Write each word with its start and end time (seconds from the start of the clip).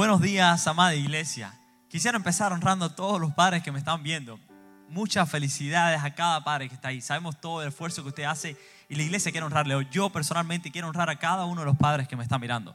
Buenos 0.00 0.22
días, 0.22 0.66
amada 0.66 0.94
iglesia. 0.94 1.52
Quisiera 1.90 2.16
empezar 2.16 2.54
honrando 2.54 2.86
a 2.86 2.96
todos 2.96 3.20
los 3.20 3.34
padres 3.34 3.62
que 3.62 3.70
me 3.70 3.78
están 3.78 4.02
viendo. 4.02 4.40
Muchas 4.88 5.30
felicidades 5.30 6.02
a 6.02 6.14
cada 6.14 6.42
padre 6.42 6.70
que 6.70 6.74
está 6.74 6.88
ahí. 6.88 7.02
Sabemos 7.02 7.38
todo 7.38 7.60
el 7.60 7.68
esfuerzo 7.68 8.02
que 8.02 8.08
usted 8.08 8.22
hace 8.22 8.56
y 8.88 8.94
la 8.94 9.02
iglesia 9.02 9.30
quiere 9.30 9.44
honrarle. 9.44 9.86
Yo 9.90 10.08
personalmente 10.08 10.70
quiero 10.70 10.88
honrar 10.88 11.10
a 11.10 11.18
cada 11.18 11.44
uno 11.44 11.60
de 11.60 11.66
los 11.66 11.76
padres 11.76 12.08
que 12.08 12.16
me 12.16 12.22
están 12.22 12.40
mirando. 12.40 12.74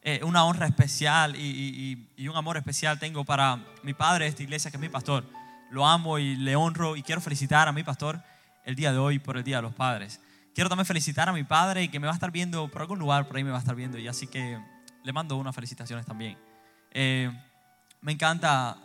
Eh, 0.00 0.22
una 0.24 0.46
honra 0.46 0.66
especial 0.66 1.36
y, 1.36 2.08
un 2.26 2.36
amor 2.36 2.56
especial 2.56 2.98
tengo 2.98 3.22
para 3.22 3.60
mi 3.82 3.92
padre 3.92 4.24
de 4.24 4.30
esta 4.30 4.42
iglesia, 4.42 4.70
que 4.70 4.78
es 4.78 4.80
mi 4.80 4.88
pastor. 4.88 5.26
Lo 5.70 5.86
amo 5.86 6.18
y 6.18 6.36
le 6.36 6.56
honro 6.56 6.96
y 6.96 7.02
quiero 7.02 7.20
felicitar 7.20 7.68
a 7.68 7.72
mi 7.72 7.82
pastor 7.82 8.22
el 8.64 8.76
día 8.76 8.92
de 8.92 8.98
hoy 8.98 9.18
por 9.18 9.36
el 9.36 9.44
Día 9.44 9.56
de 9.56 9.62
los 9.62 9.74
Padres. 9.74 10.22
Quiero 10.54 10.70
también 10.70 10.86
felicitar 10.86 11.28
a 11.28 11.34
mi 11.34 11.44
padre 11.44 11.90
que 11.90 12.00
me 12.00 12.06
va 12.06 12.14
a 12.14 12.16
estar 12.16 12.30
viendo 12.30 12.66
por 12.68 12.80
algún 12.80 12.98
lugar, 12.98 13.28
por 13.28 13.36
ahí 13.36 13.44
me 13.44 13.50
va 13.50 13.58
a 13.58 13.60
estar 13.60 13.74
viendo 13.74 13.98
y 13.98 14.08
así 14.08 14.26
que 14.26 14.58
le 15.04 15.12
mando 15.12 15.36
unas 15.36 15.54
felicitaciones 15.54 16.06
también. 16.06 16.38
Eh, 16.92 17.30
me, 18.00 18.12
encanta, 18.12 18.76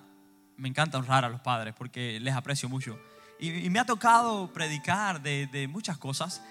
me 0.55 0.69
encanta 0.69 0.97
honrar 0.97 1.25
a 1.25 1.29
los 1.29 1.41
padres 1.41 1.73
porque 1.77 2.19
les 2.19 2.33
aprecio 2.33 2.69
mucho. 2.69 2.97
Y, 3.39 3.69
me 3.69 3.79
ha 3.79 3.85
tocado 3.85 4.51
predicar 4.51 5.21
de, 5.21 5.67
muchas 5.69 5.97
cosas, 5.97 6.41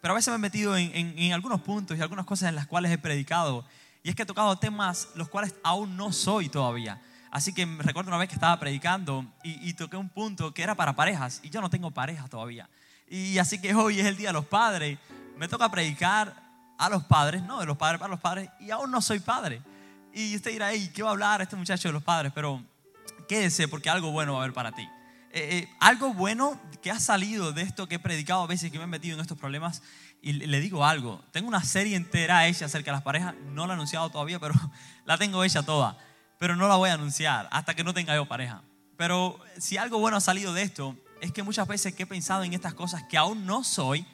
pero 0.00 0.14
a 0.14 0.16
veces 0.16 0.30
me 0.30 0.36
he 0.36 0.38
metido 0.38 0.76
en, 0.76 1.32
algunos 1.32 1.60
puntos 1.60 1.98
y 1.98 2.00
algunas 2.00 2.24
cosas 2.24 2.48
en 2.48 2.54
las 2.54 2.66
cuales 2.66 2.92
he 2.92 2.98
predicado. 2.98 3.64
Y 4.02 4.10
es 4.10 4.14
que 4.14 4.22
he 4.22 4.26
tocado 4.26 4.56
temas 4.56 5.08
los 5.14 5.28
cuales 5.28 5.54
aún 5.62 5.96
no 5.96 6.12
soy 6.12 6.48
todavía. 6.48 7.00
Así 7.30 7.52
que 7.52 7.66
me 7.66 7.82
recuerdo 7.82 8.10
una 8.10 8.18
vez 8.18 8.28
que 8.28 8.34
estaba 8.34 8.58
predicando 8.58 9.26
y, 9.42 9.68
y, 9.68 9.74
toqué 9.74 9.96
un 9.96 10.08
punto 10.08 10.52
que 10.52 10.62
era 10.62 10.74
para 10.74 10.94
parejas 10.94 11.40
y 11.42 11.50
yo 11.50 11.60
no 11.60 11.70
tengo 11.70 11.90
pareja 11.90 12.28
todavía. 12.28 12.68
Y 13.08 13.38
así 13.38 13.60
que 13.60 13.74
hoy 13.74 14.00
es 14.00 14.06
el 14.06 14.16
Día 14.16 14.28
de 14.28 14.34
los 14.34 14.46
Padres. 14.46 14.98
Me 15.36 15.48
toca 15.48 15.70
predicar 15.70 16.34
a 16.78 16.88
los 16.88 17.04
padres, 17.04 17.42
no 17.42 17.60
de 17.60 17.66
los 17.66 17.76
padres 17.76 18.00
para 18.00 18.10
los 18.10 18.20
padres, 18.20 18.50
y 18.60 18.70
aún 18.70 18.90
no 18.90 19.00
soy 19.00 19.20
padre. 19.20 19.62
Y 20.14 20.36
usted 20.36 20.50
dirá, 20.50 20.70
¿qué 20.92 21.02
va 21.02 21.10
a 21.10 21.12
hablar 21.12 21.42
este 21.42 21.56
muchacho 21.56 21.88
de 21.88 21.92
los 21.92 22.02
padres? 22.02 22.32
Pero 22.34 22.62
quédese 23.28 23.68
porque 23.68 23.88
algo 23.88 24.10
bueno 24.10 24.34
va 24.34 24.40
a 24.40 24.42
haber 24.42 24.54
para 24.54 24.72
ti. 24.72 24.82
Eh, 25.32 25.58
eh, 25.58 25.68
algo 25.80 26.12
bueno 26.12 26.60
que 26.82 26.90
ha 26.90 27.00
salido 27.00 27.52
de 27.52 27.62
esto 27.62 27.88
que 27.88 27.94
he 27.94 27.98
predicado 27.98 28.42
a 28.42 28.46
veces 28.46 28.70
que 28.70 28.78
me 28.78 28.84
he 28.84 28.88
metido 28.88 29.14
en 29.14 29.20
estos 29.22 29.38
problemas 29.38 29.82
y 30.20 30.32
le 30.34 30.60
digo 30.60 30.84
algo, 30.84 31.24
tengo 31.32 31.48
una 31.48 31.64
serie 31.64 31.96
entera 31.96 32.46
hecha 32.46 32.66
acerca 32.66 32.90
de 32.90 32.96
las 32.96 33.02
parejas, 33.02 33.34
no 33.46 33.66
la 33.66 33.72
he 33.72 33.74
anunciado 33.74 34.08
todavía, 34.10 34.38
pero 34.38 34.54
la 35.04 35.16
tengo 35.16 35.42
hecha 35.42 35.62
toda, 35.62 35.96
pero 36.38 36.54
no 36.54 36.68
la 36.68 36.76
voy 36.76 36.90
a 36.90 36.94
anunciar 36.94 37.48
hasta 37.50 37.74
que 37.74 37.82
no 37.82 37.94
tenga 37.94 38.14
yo 38.14 38.26
pareja. 38.26 38.62
Pero 38.96 39.40
si 39.58 39.78
algo 39.78 39.98
bueno 39.98 40.18
ha 40.18 40.20
salido 40.20 40.52
de 40.52 40.62
esto, 40.62 40.96
es 41.20 41.32
que 41.32 41.42
muchas 41.42 41.66
veces 41.66 41.94
que 41.94 42.02
he 42.02 42.06
pensado 42.06 42.44
en 42.44 42.52
estas 42.52 42.74
cosas 42.74 43.02
que 43.04 43.16
aún 43.16 43.46
no 43.46 43.64
soy, 43.64 44.06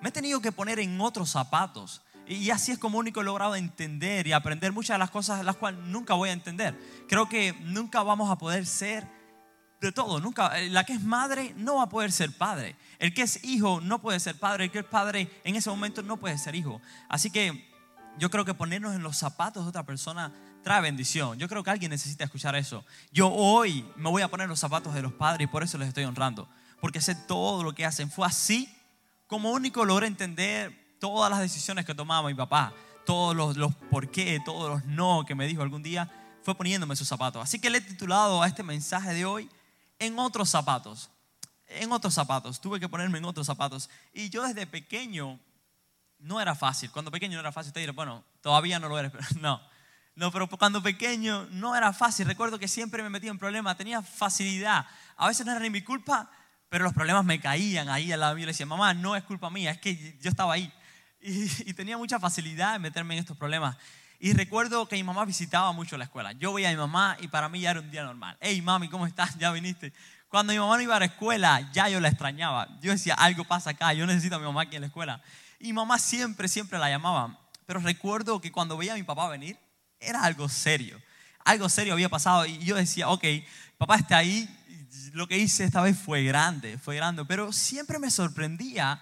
me 0.00 0.08
he 0.08 0.12
tenido 0.12 0.40
que 0.40 0.50
poner 0.50 0.80
en 0.80 1.00
otros 1.00 1.30
zapatos 1.30 2.00
y 2.26 2.50
así 2.50 2.72
es 2.72 2.78
como 2.78 2.98
único 2.98 3.20
he 3.20 3.24
logrado 3.24 3.54
entender 3.54 4.26
y 4.26 4.32
aprender 4.32 4.72
muchas 4.72 4.94
de 4.94 4.98
las 4.98 5.10
cosas 5.10 5.44
las 5.44 5.56
cuales 5.56 5.80
nunca 5.84 6.14
voy 6.14 6.30
a 6.30 6.32
entender. 6.32 6.78
Creo 7.08 7.28
que 7.28 7.52
nunca 7.64 8.02
vamos 8.02 8.30
a 8.30 8.38
poder 8.38 8.66
ser 8.66 9.06
de 9.80 9.92
todo. 9.92 10.20
Nunca, 10.20 10.58
eh, 10.58 10.70
la 10.70 10.84
que 10.84 10.94
es 10.94 11.02
madre 11.02 11.54
no 11.56 11.76
va 11.76 11.84
a 11.84 11.88
poder 11.88 12.10
ser 12.10 12.32
padre. 12.32 12.76
El 12.98 13.14
que 13.14 13.22
es 13.22 13.44
hijo 13.44 13.80
no 13.80 14.00
puede 14.00 14.18
ser 14.20 14.38
padre. 14.38 14.64
El 14.64 14.70
que 14.70 14.80
es 14.80 14.84
padre 14.84 15.30
en 15.44 15.56
ese 15.56 15.70
momento 15.70 16.02
no 16.02 16.16
puede 16.16 16.38
ser 16.38 16.54
hijo. 16.54 16.80
Así 17.08 17.30
que 17.30 17.70
yo 18.18 18.30
creo 18.30 18.44
que 18.44 18.54
ponernos 18.54 18.94
en 18.94 19.02
los 19.02 19.16
zapatos 19.16 19.64
de 19.64 19.68
otra 19.68 19.84
persona 19.84 20.32
trae 20.62 20.80
bendición. 20.80 21.38
Yo 21.38 21.48
creo 21.48 21.62
que 21.62 21.70
alguien 21.70 21.90
necesita 21.90 22.24
escuchar 22.24 22.56
eso. 22.56 22.84
Yo 23.12 23.30
hoy 23.30 23.84
me 23.96 24.08
voy 24.08 24.22
a 24.22 24.28
poner 24.28 24.48
los 24.48 24.60
zapatos 24.60 24.94
de 24.94 25.02
los 25.02 25.12
padres 25.12 25.44
y 25.44 25.50
por 25.50 25.62
eso 25.62 25.78
les 25.78 25.88
estoy 25.88 26.04
honrando. 26.04 26.48
Porque 26.80 27.00
sé 27.00 27.14
todo 27.14 27.62
lo 27.62 27.74
que 27.74 27.84
hacen. 27.84 28.10
Fue 28.10 28.26
así 28.26 28.74
como 29.26 29.52
único 29.52 29.84
logré 29.84 30.06
entender 30.06 30.83
todas 30.98 31.30
las 31.30 31.40
decisiones 31.40 31.84
que 31.84 31.94
tomaba 31.94 32.28
mi 32.28 32.34
papá, 32.34 32.72
todos 33.04 33.34
los, 33.36 33.56
los 33.56 33.74
por 33.90 34.10
qué, 34.10 34.40
todos 34.44 34.70
los 34.70 34.84
no 34.84 35.24
que 35.26 35.34
me 35.34 35.46
dijo 35.46 35.62
algún 35.62 35.82
día, 35.82 36.10
fue 36.42 36.54
poniéndome 36.54 36.94
sus 36.96 37.08
zapatos. 37.08 37.42
Así 37.42 37.58
que 37.58 37.70
le 37.70 37.78
he 37.78 37.80
titulado 37.80 38.42
a 38.42 38.46
este 38.46 38.62
mensaje 38.62 39.14
de 39.14 39.24
hoy, 39.24 39.50
en 39.98 40.18
otros 40.18 40.50
zapatos. 40.50 41.10
En 41.66 41.90
otros 41.92 42.12
zapatos, 42.12 42.60
tuve 42.60 42.78
que 42.78 42.88
ponerme 42.88 43.18
en 43.18 43.24
otros 43.24 43.46
zapatos. 43.46 43.88
Y 44.12 44.28
yo 44.28 44.42
desde 44.42 44.66
pequeño 44.66 45.40
no 46.18 46.40
era 46.40 46.54
fácil. 46.54 46.90
Cuando 46.90 47.10
pequeño 47.10 47.34
no 47.34 47.40
era 47.40 47.52
fácil, 47.52 47.68
usted 47.68 47.80
dirá, 47.80 47.92
bueno, 47.92 48.24
todavía 48.40 48.78
no 48.78 48.88
lo 48.88 48.98
eres, 48.98 49.10
pero 49.12 49.26
no. 49.40 49.60
No, 50.16 50.30
pero 50.30 50.48
cuando 50.48 50.82
pequeño 50.82 51.46
no 51.50 51.74
era 51.74 51.92
fácil. 51.92 52.26
Recuerdo 52.26 52.58
que 52.58 52.68
siempre 52.68 53.02
me 53.02 53.08
metía 53.08 53.30
en 53.30 53.38
problemas, 53.38 53.76
tenía 53.76 54.02
facilidad. 54.02 54.86
A 55.16 55.26
veces 55.26 55.44
no 55.44 55.52
era 55.52 55.60
ni 55.60 55.70
mi 55.70 55.82
culpa, 55.82 56.30
pero 56.68 56.84
los 56.84 56.92
problemas 56.92 57.24
me 57.24 57.40
caían 57.40 57.88
ahí 57.88 58.12
al 58.12 58.20
lado 58.20 58.34
mío. 58.34 58.46
Le 58.46 58.52
decía, 58.52 58.66
mamá, 58.66 58.94
no 58.94 59.16
es 59.16 59.24
culpa 59.24 59.50
mía, 59.50 59.72
es 59.72 59.78
que 59.78 60.18
yo 60.20 60.30
estaba 60.30 60.54
ahí 60.54 60.72
y, 61.66 61.72
tenía 61.72 61.96
mucha 61.96 62.20
facilidad 62.20 62.76
en 62.76 62.82
meterme 62.82 63.14
en 63.14 63.20
estos 63.20 63.36
problemas. 63.36 63.76
Y 64.20 64.34
recuerdo 64.34 64.86
que 64.86 64.96
mi 64.96 65.02
mamá 65.02 65.24
visitaba 65.24 65.72
mucho 65.72 65.96
la 65.96 66.04
escuela. 66.04 66.32
Yo 66.32 66.52
veía 66.52 66.68
a 66.68 66.72
mi 66.72 66.76
mamá 66.76 67.16
y 67.18 67.28
para 67.28 67.48
mí 67.48 67.60
ya 67.60 67.70
era 67.70 67.80
un 67.80 67.90
día 67.90 68.04
normal. 68.04 68.36
Hey, 68.40 68.60
mami, 68.60 68.88
¿cómo 68.88 69.06
estás? 69.06 69.36
¿Ya 69.38 69.50
viniste? 69.50 69.92
Cuando 70.28 70.52
mi 70.52 70.58
mamá 70.58 70.76
no 70.76 70.82
iba 70.82 70.96
a 70.96 70.98
la 70.98 71.06
escuela, 71.06 71.70
ya 71.72 71.88
yo 71.88 71.98
la 71.98 72.08
extrañaba. 72.08 72.68
Yo 72.82 72.92
decía, 72.92 73.14
algo 73.14 73.44
pasa 73.44 73.70
acá, 73.70 73.94
yo 73.94 74.06
necesito 74.06 74.36
a 74.36 74.38
mi 74.38 74.44
mamá 74.44 74.62
aquí 74.62 74.76
en 74.76 74.82
la 74.82 74.88
escuela. 74.88 75.22
Y 75.58 75.72
mamá 75.72 75.98
siempre, 75.98 76.46
siempre 76.46 76.78
la 76.78 76.90
llamaba. 76.90 77.38
Pero 77.64 77.80
recuerdo 77.80 78.40
que 78.40 78.52
cuando 78.52 78.76
veía 78.76 78.92
a 78.92 78.96
mi 78.96 79.02
papá 79.02 79.28
venir, 79.30 79.58
era 79.98 80.22
algo 80.22 80.48
serio. 80.48 81.00
Algo 81.44 81.70
serio 81.70 81.94
había 81.94 82.10
pasado 82.10 82.44
y 82.44 82.58
yo 82.58 82.76
decía, 82.76 83.08
ok, 83.08 83.24
papá 83.78 83.96
está 83.96 84.18
ahí. 84.18 84.48
Lo 85.12 85.26
que 85.26 85.38
hice 85.38 85.64
esta 85.64 85.80
vez 85.80 85.98
fue 85.98 86.22
grande, 86.24 86.76
fue 86.76 86.96
grande. 86.96 87.24
Pero 87.24 87.50
siempre 87.52 87.98
me 87.98 88.10
sorprendía 88.10 89.00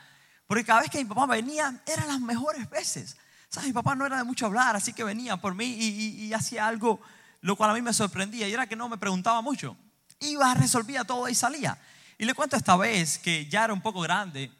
porque 0.52 0.66
cada 0.66 0.82
vez 0.82 0.90
que 0.90 0.98
mi 0.98 1.06
papá 1.06 1.24
venía, 1.24 1.80
eran 1.86 2.08
las 2.08 2.20
mejores 2.20 2.68
veces. 2.68 3.16
¿Sabes? 3.48 3.68
Mi 3.68 3.72
papá 3.72 3.94
no 3.94 4.04
era 4.04 4.18
de 4.18 4.24
mucho 4.24 4.44
hablar, 4.44 4.76
así 4.76 4.92
que 4.92 5.02
venía 5.02 5.38
por 5.38 5.54
mí 5.54 5.64
y, 5.64 6.30
hacía 6.34 6.66
algo 6.66 7.00
lo 7.40 7.56
cual 7.56 7.70
a 7.70 7.72
mí 7.72 7.80
me 7.80 7.94
sorprendía 7.94 8.46
y 8.46 8.52
era 8.52 8.66
que 8.66 8.76
no 8.76 8.86
me 8.86 8.98
preguntaba 8.98 9.40
mucho. 9.40 9.78
Iba, 10.20 10.52
resolvía 10.52 11.04
todo 11.04 11.26
y 11.30 11.34
salía. 11.34 11.78
Y 12.18 12.26
le 12.26 12.34
cuento 12.34 12.56
esta 12.56 12.76
vez 12.76 13.16
que 13.16 13.46
ya 13.46 13.64
era 13.64 13.72
un 13.72 13.80
poco 13.80 14.02
grande. 14.02 14.52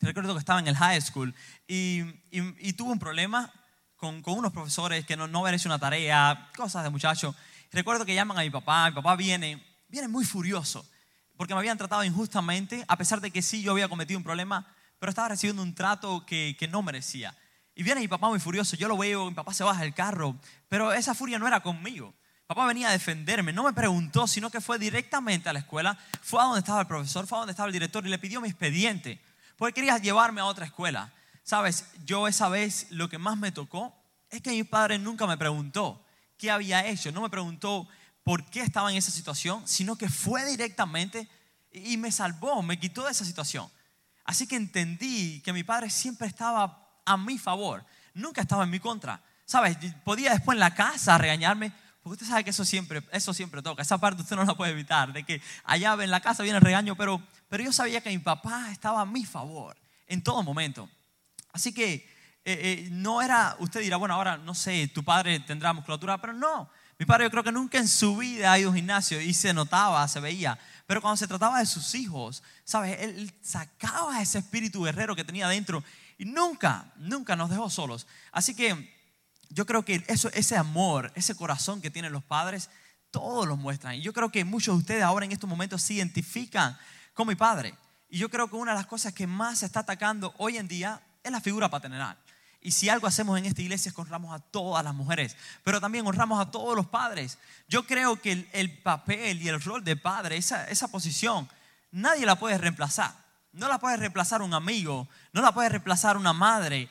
Recuerdo 0.00 0.34
que 0.34 0.38
estaba 0.38 0.60
en 0.60 0.68
el 0.68 0.76
high 0.76 1.00
school 1.00 1.34
y, 1.66 2.02
y, 2.30 2.74
tuve 2.74 2.92
un 2.92 2.98
problema 2.98 3.50
con, 3.96 4.20
con, 4.20 4.36
unos 4.36 4.52
profesores 4.52 5.06
que 5.06 5.16
no, 5.16 5.28
no 5.28 5.38
habían 5.38 5.54
hecho 5.54 5.70
una 5.70 5.78
tarea, 5.78 6.50
cosas 6.54 6.84
de 6.84 6.90
muchacho. 6.90 7.34
Recuerdo 7.70 8.04
que 8.04 8.14
llaman 8.14 8.36
a 8.38 8.42
mi 8.42 8.50
papá, 8.50 8.90
mi 8.90 8.96
papá 8.96 9.16
viene, 9.16 9.64
viene 9.88 10.08
muy 10.08 10.26
furioso 10.26 10.86
porque 11.38 11.54
me 11.54 11.60
habían 11.60 11.78
tratado 11.78 12.04
injustamente, 12.04 12.84
a 12.86 12.98
pesar 12.98 13.22
de 13.22 13.30
que 13.30 13.40
sí 13.40 13.62
yo 13.62 13.72
había 13.72 13.88
cometido 13.88 14.18
un 14.18 14.24
problema, 14.24 14.66
pero 15.02 15.10
estaba 15.10 15.30
recibiendo 15.30 15.64
un 15.64 15.74
trato 15.74 16.24
que, 16.24 16.54
que 16.56 16.68
no 16.68 16.80
merecía. 16.80 17.36
Y 17.74 17.82
viene 17.82 18.02
mi 18.02 18.06
papá 18.06 18.28
muy 18.28 18.38
furioso, 18.38 18.76
yo 18.76 18.86
lo 18.86 18.96
veo, 18.96 19.26
mi 19.26 19.34
papá 19.34 19.52
se 19.52 19.64
baja 19.64 19.82
del 19.82 19.94
carro, 19.94 20.36
pero 20.68 20.92
esa 20.92 21.12
furia 21.12 21.40
no 21.40 21.48
era 21.48 21.58
conmigo. 21.58 22.14
Papá 22.46 22.66
venía 22.66 22.88
a 22.88 22.92
defenderme, 22.92 23.52
no 23.52 23.64
me 23.64 23.72
preguntó, 23.72 24.28
sino 24.28 24.48
que 24.48 24.60
fue 24.60 24.78
directamente 24.78 25.48
a 25.48 25.52
la 25.52 25.58
escuela, 25.58 25.98
fue 26.20 26.40
a 26.40 26.44
donde 26.44 26.60
estaba 26.60 26.82
el 26.82 26.86
profesor, 26.86 27.26
fue 27.26 27.36
a 27.36 27.40
donde 27.40 27.50
estaba 27.50 27.66
el 27.66 27.72
director 27.72 28.06
y 28.06 28.10
le 28.10 28.18
pidió 28.20 28.40
mi 28.40 28.46
expediente, 28.46 29.20
porque 29.56 29.74
quería 29.74 29.98
llevarme 29.98 30.40
a 30.40 30.44
otra 30.44 30.66
escuela. 30.66 31.12
Sabes, 31.42 31.86
yo 32.04 32.28
esa 32.28 32.48
vez 32.48 32.86
lo 32.90 33.08
que 33.08 33.18
más 33.18 33.36
me 33.36 33.50
tocó 33.50 33.92
es 34.30 34.40
que 34.40 34.50
mi 34.50 34.62
padre 34.62 35.00
nunca 35.00 35.26
me 35.26 35.36
preguntó 35.36 36.06
qué 36.38 36.48
había 36.48 36.86
hecho, 36.86 37.10
no 37.10 37.22
me 37.22 37.28
preguntó 37.28 37.88
por 38.22 38.48
qué 38.50 38.60
estaba 38.60 38.92
en 38.92 38.98
esa 38.98 39.10
situación, 39.10 39.66
sino 39.66 39.96
que 39.96 40.08
fue 40.08 40.44
directamente 40.44 41.28
y 41.72 41.96
me 41.96 42.12
salvó, 42.12 42.62
me 42.62 42.78
quitó 42.78 43.04
de 43.04 43.10
esa 43.10 43.24
situación. 43.24 43.68
Así 44.24 44.46
que 44.46 44.56
entendí 44.56 45.40
que 45.40 45.52
mi 45.52 45.64
padre 45.64 45.90
siempre 45.90 46.28
estaba 46.28 47.00
a 47.04 47.16
mi 47.16 47.38
favor, 47.38 47.84
nunca 48.14 48.40
estaba 48.40 48.64
en 48.64 48.70
mi 48.70 48.80
contra. 48.80 49.22
¿Sabes? 49.44 49.76
Podía 50.04 50.32
después 50.32 50.56
en 50.56 50.60
la 50.60 50.74
casa 50.74 51.18
regañarme, 51.18 51.72
porque 52.02 52.14
usted 52.14 52.26
sabe 52.26 52.44
que 52.44 52.50
eso 52.50 52.64
siempre, 52.64 53.02
eso 53.12 53.34
siempre 53.34 53.62
toca. 53.62 53.82
Esa 53.82 53.98
parte 53.98 54.22
usted 54.22 54.36
no 54.36 54.44
la 54.44 54.54
puede 54.54 54.72
evitar, 54.72 55.12
de 55.12 55.24
que 55.24 55.42
allá 55.64 55.96
en 56.00 56.10
la 56.10 56.20
casa 56.20 56.42
viene 56.42 56.58
el 56.58 56.64
regaño, 56.64 56.96
pero, 56.96 57.22
pero 57.48 57.62
yo 57.62 57.72
sabía 57.72 58.00
que 58.00 58.10
mi 58.10 58.18
papá 58.18 58.70
estaba 58.70 59.02
a 59.02 59.06
mi 59.06 59.24
favor 59.24 59.76
en 60.06 60.22
todo 60.22 60.42
momento. 60.42 60.88
Así 61.52 61.72
que 61.72 61.94
eh, 61.94 62.06
eh, 62.44 62.88
no 62.90 63.22
era, 63.22 63.56
usted 63.58 63.80
dirá, 63.80 63.96
bueno, 63.96 64.14
ahora 64.14 64.36
no 64.36 64.54
sé, 64.54 64.88
tu 64.88 65.04
padre 65.04 65.40
tendrá 65.40 65.72
musculatura, 65.72 66.20
pero 66.20 66.32
no. 66.32 66.70
Mi 66.98 67.06
padre 67.06 67.24
yo 67.24 67.30
creo 67.30 67.44
que 67.44 67.52
nunca 67.52 67.78
en 67.78 67.88
su 67.88 68.16
vida 68.16 68.52
ha 68.52 68.58
ido 68.58 68.68
a 68.68 68.70
un 68.70 68.76
gimnasio 68.76 69.20
y 69.20 69.34
se 69.34 69.52
notaba, 69.52 70.06
se 70.08 70.20
veía. 70.20 70.58
Pero 70.86 71.00
cuando 71.00 71.16
se 71.16 71.26
trataba 71.26 71.58
de 71.58 71.66
sus 71.66 71.94
hijos, 71.94 72.42
¿sabes? 72.64 72.98
Él 73.00 73.32
sacaba 73.42 74.20
ese 74.20 74.38
espíritu 74.38 74.84
guerrero 74.84 75.16
que 75.16 75.24
tenía 75.24 75.48
dentro 75.48 75.82
y 76.18 76.24
nunca, 76.24 76.92
nunca 76.96 77.36
nos 77.36 77.50
dejó 77.50 77.70
solos. 77.70 78.06
Así 78.30 78.54
que 78.54 78.92
yo 79.48 79.66
creo 79.66 79.84
que 79.84 80.04
eso, 80.06 80.30
ese 80.32 80.56
amor, 80.56 81.12
ese 81.14 81.34
corazón 81.34 81.80
que 81.80 81.90
tienen 81.90 82.12
los 82.12 82.24
padres, 82.24 82.70
todos 83.10 83.46
lo 83.46 83.56
muestran. 83.56 83.94
Y 83.94 84.00
yo 84.00 84.12
creo 84.12 84.30
que 84.30 84.44
muchos 84.44 84.74
de 84.74 84.80
ustedes 84.80 85.02
ahora 85.02 85.24
en 85.24 85.32
estos 85.32 85.48
momentos 85.48 85.82
se 85.82 85.94
identifican 85.94 86.76
con 87.14 87.28
mi 87.28 87.34
padre. 87.34 87.74
Y 88.08 88.18
yo 88.18 88.28
creo 88.28 88.48
que 88.48 88.56
una 88.56 88.72
de 88.72 88.78
las 88.78 88.86
cosas 88.86 89.12
que 89.12 89.26
más 89.26 89.60
se 89.60 89.66
está 89.66 89.80
atacando 89.80 90.34
hoy 90.38 90.56
en 90.56 90.68
día 90.68 91.00
es 91.22 91.30
la 91.30 91.40
figura 91.40 91.68
paternal. 91.68 92.16
Y 92.62 92.70
si 92.70 92.88
algo 92.88 93.08
hacemos 93.08 93.38
en 93.38 93.44
esta 93.44 93.60
iglesia 93.60 93.88
es 93.88 93.94
que 93.94 94.00
honramos 94.00 94.34
a 94.34 94.38
todas 94.38 94.84
las 94.84 94.94
mujeres, 94.94 95.36
pero 95.64 95.80
también 95.80 96.06
honramos 96.06 96.40
a 96.40 96.50
todos 96.50 96.76
los 96.76 96.86
padres. 96.86 97.38
Yo 97.68 97.84
creo 97.86 98.20
que 98.20 98.48
el, 98.52 98.78
papel 98.78 99.42
y 99.42 99.48
el 99.48 99.60
rol 99.60 99.82
de 99.82 99.96
padre, 99.96 100.36
esa, 100.36 100.68
esa 100.68 100.88
posición, 100.88 101.48
nadie 101.90 102.24
la 102.24 102.36
puede 102.36 102.58
reemplazar. 102.58 103.12
No 103.52 103.68
la 103.68 103.78
puede 103.78 103.96
reemplazar 103.96 104.42
un 104.42 104.54
amigo, 104.54 105.08
no 105.32 105.42
la 105.42 105.52
puede 105.52 105.70
reemplazar 105.70 106.16
una 106.16 106.32
madre. 106.32 106.88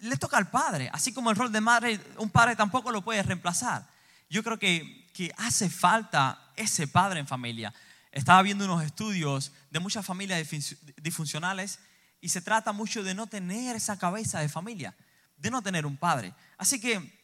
Le 0.00 0.16
toca 0.16 0.38
al 0.38 0.50
padre, 0.50 0.90
así 0.92 1.12
como 1.12 1.30
el 1.30 1.36
rol 1.36 1.52
de 1.52 1.60
madre, 1.60 2.00
un 2.16 2.30
padre 2.30 2.56
tampoco 2.56 2.90
lo 2.90 3.02
puede 3.02 3.22
reemplazar. 3.22 3.86
yo 4.30 4.42
creo 4.42 4.58
que, 4.58 5.10
que 5.12 5.32
hace 5.36 5.68
falta 5.68 6.50
ese 6.56 6.88
padre 6.88 7.20
en 7.20 7.26
familia. 7.26 7.74
Estaba 8.10 8.42
viendo 8.42 8.64
unos 8.64 8.82
estudios 8.82 9.52
de 9.70 9.80
muchas 9.80 10.04
familias 10.04 10.48
disfuncionales 10.96 11.78
y 12.20 12.28
se 12.28 12.40
trata 12.40 12.72
mucho 12.72 13.02
de 13.02 13.14
no 13.14 13.26
tener 13.26 13.76
esa 13.76 13.98
cabeza 13.98 14.40
de 14.40 14.48
familia, 14.48 14.94
de 15.40 15.50
no 15.50 15.62
tener 15.62 15.86
un 15.86 15.96
padre. 15.96 16.34
Así 16.58 16.80
que 16.80 17.20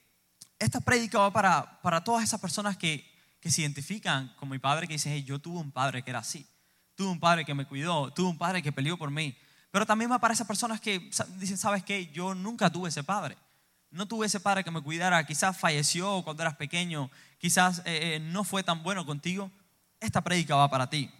esta 0.58 0.80
prédica 0.80 1.18
va 1.18 1.32
para, 1.32 1.80
para 1.82 2.02
todas 2.02 2.24
esas 2.24 2.40
personas 2.40 2.76
que, 2.76 3.04
que 3.40 3.50
se 3.50 3.60
identifican 3.60 4.34
con 4.36 4.48
mi 4.48 4.58
padre, 4.58 4.86
que 4.86 4.94
dicen, 4.94 5.24
yo 5.24 5.38
tuve 5.38 5.58
un 5.58 5.70
padre 5.70 6.02
que 6.02 6.10
era 6.10 6.20
así, 6.20 6.46
tuve 6.94 7.10
un 7.10 7.20
padre 7.20 7.44
que 7.44 7.54
me 7.54 7.66
cuidó, 7.66 8.12
tuve 8.12 8.28
un 8.28 8.38
padre 8.38 8.62
que 8.62 8.72
peleó 8.72 8.96
por 8.96 9.10
mí. 9.10 9.36
Pero 9.70 9.84
también 9.84 10.10
va 10.10 10.18
para 10.18 10.32
esas 10.32 10.46
personas 10.46 10.80
que 10.80 11.10
dicen, 11.36 11.58
¿sabes 11.58 11.84
qué? 11.84 12.06
Yo 12.06 12.34
nunca 12.34 12.70
tuve 12.70 12.88
ese 12.88 13.04
padre. 13.04 13.36
No 13.90 14.06
tuve 14.06 14.26
ese 14.26 14.40
padre 14.40 14.64
que 14.64 14.70
me 14.70 14.80
cuidara, 14.80 15.24
quizás 15.26 15.56
falleció 15.56 16.22
cuando 16.22 16.42
eras 16.42 16.56
pequeño, 16.56 17.10
quizás 17.38 17.80
eh, 17.80 18.16
eh, 18.16 18.20
no 18.20 18.44
fue 18.44 18.62
tan 18.62 18.82
bueno 18.82 19.04
contigo. 19.04 19.50
Esta 20.00 20.22
prédica 20.22 20.56
va 20.56 20.70
para 20.70 20.88
ti. 20.88 21.10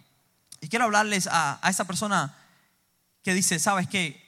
Y 0.59 0.67
quiero 0.67 0.85
hablarles 0.85 1.27
a, 1.27 1.59
a 1.61 1.69
esa 1.69 1.85
persona 1.85 2.35
que 3.23 3.33
dice, 3.33 3.59
¿sabes 3.59 3.87
qué? 3.87 4.26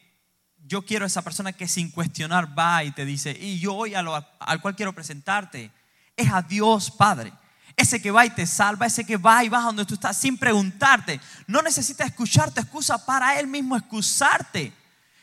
Yo 0.65 0.85
quiero 0.85 1.05
a 1.05 1.07
esa 1.07 1.23
persona 1.23 1.53
que 1.53 1.67
sin 1.67 1.89
cuestionar 1.89 2.57
va 2.57 2.83
y 2.83 2.91
te 2.91 3.05
dice, 3.05 3.31
y 3.31 3.59
yo 3.59 3.73
hoy 3.73 3.95
al 3.95 4.61
cual 4.61 4.75
quiero 4.75 4.93
presentarte, 4.93 5.71
es 6.15 6.31
a 6.31 6.41
Dios 6.41 6.91
Padre. 6.91 7.33
Ese 7.75 8.01
que 8.01 8.11
va 8.11 8.25
y 8.25 8.29
te 8.29 8.45
salva, 8.45 8.85
ese 8.85 9.05
que 9.05 9.15
va 9.15 9.43
y 9.43 9.49
va 9.49 9.61
donde 9.61 9.85
tú 9.85 9.93
estás 9.93 10.17
sin 10.17 10.37
preguntarte. 10.37 11.21
No 11.47 11.61
necesita 11.61 12.03
escucharte 12.03 12.59
excusa 12.59 13.05
para 13.05 13.39
él 13.39 13.47
mismo 13.47 13.77
excusarte. 13.77 14.73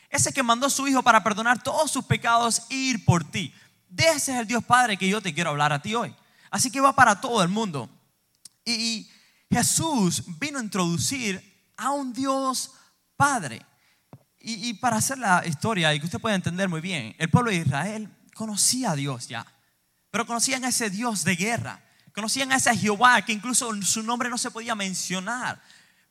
Ese 0.08 0.32
que 0.32 0.42
mandó 0.42 0.66
a 0.66 0.70
su 0.70 0.88
hijo 0.88 1.02
para 1.02 1.22
perdonar 1.22 1.62
todos 1.62 1.90
sus 1.90 2.04
pecados 2.04 2.62
e 2.70 2.74
ir 2.74 3.04
por 3.04 3.24
ti. 3.24 3.52
De 3.90 4.04
ese 4.04 4.32
es 4.32 4.40
el 4.40 4.46
Dios 4.46 4.64
Padre 4.64 4.96
que 4.96 5.08
yo 5.08 5.20
te 5.20 5.34
quiero 5.34 5.50
hablar 5.50 5.72
a 5.72 5.82
ti 5.82 5.94
hoy. 5.94 6.14
Así 6.50 6.70
que 6.70 6.80
va 6.80 6.94
para 6.94 7.20
todo 7.20 7.42
el 7.42 7.50
mundo. 7.50 7.90
Y 8.64 9.06
Jesús 9.50 10.22
vino 10.38 10.58
a 10.58 10.62
introducir 10.62 11.42
a 11.76 11.90
un 11.90 12.12
Dios 12.12 12.72
Padre. 13.16 13.60
Y, 14.48 14.74
para 14.74 14.98
hacer 14.98 15.18
la 15.18 15.44
historia 15.44 15.92
y 15.92 15.98
que 15.98 16.06
usted 16.06 16.20
pueda 16.20 16.36
entender 16.36 16.68
muy 16.68 16.80
bien, 16.80 17.16
el 17.18 17.28
pueblo 17.28 17.50
de 17.50 17.56
Israel 17.56 18.08
conocía 18.32 18.92
a 18.92 18.94
Dios 18.94 19.26
ya, 19.26 19.44
pero 20.08 20.24
conocían 20.24 20.64
a 20.64 20.68
ese 20.68 20.88
Dios 20.88 21.24
de 21.24 21.34
guerra, 21.34 21.80
conocían 22.14 22.52
a 22.52 22.56
ese 22.56 22.76
Jehová 22.76 23.22
que 23.22 23.32
incluso 23.32 23.74
su 23.82 24.04
nombre 24.04 24.30
no 24.30 24.38
se 24.38 24.52
podía 24.52 24.76
mencionar, 24.76 25.60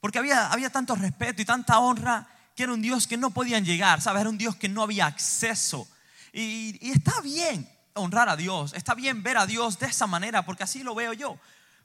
porque 0.02 0.20
había, 0.20 0.52
había 0.52 0.70
tanto 0.70 0.96
respeto 0.96 1.42
y 1.42 1.46
tanta 1.46 1.80
honra 1.80 2.28
que 2.58 2.64
era 2.64 2.74
un 2.74 2.82
Dios 2.82 3.08
que 3.08 3.16
no 3.16 3.32
podían 3.32 3.64
llegar, 3.64 4.02
¿sabes? 4.02 4.20
Era 4.20 4.30
un 4.30 4.38
Dios 4.38 4.58
que 4.58 4.68
no 4.68 4.84
había 4.84 5.06
acceso. 5.06 5.88
Y, 6.34 6.92
está 6.92 7.22
bien 7.22 7.70
honrar 7.94 8.28
a 8.28 8.36
Dios, 8.36 8.74
está 8.74 8.96
bien 8.96 9.24
ver 9.24 9.38
a 9.38 9.46
Dios 9.46 9.80
de 9.80 9.88
esa 9.88 10.08
manera, 10.08 10.46
porque 10.46 10.64
así 10.64 10.84
lo 10.84 10.94
veo 10.94 11.14
yo. 11.14 11.40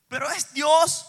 Pero 0.08 0.29
es 0.32 0.52
Dios, 0.52 1.06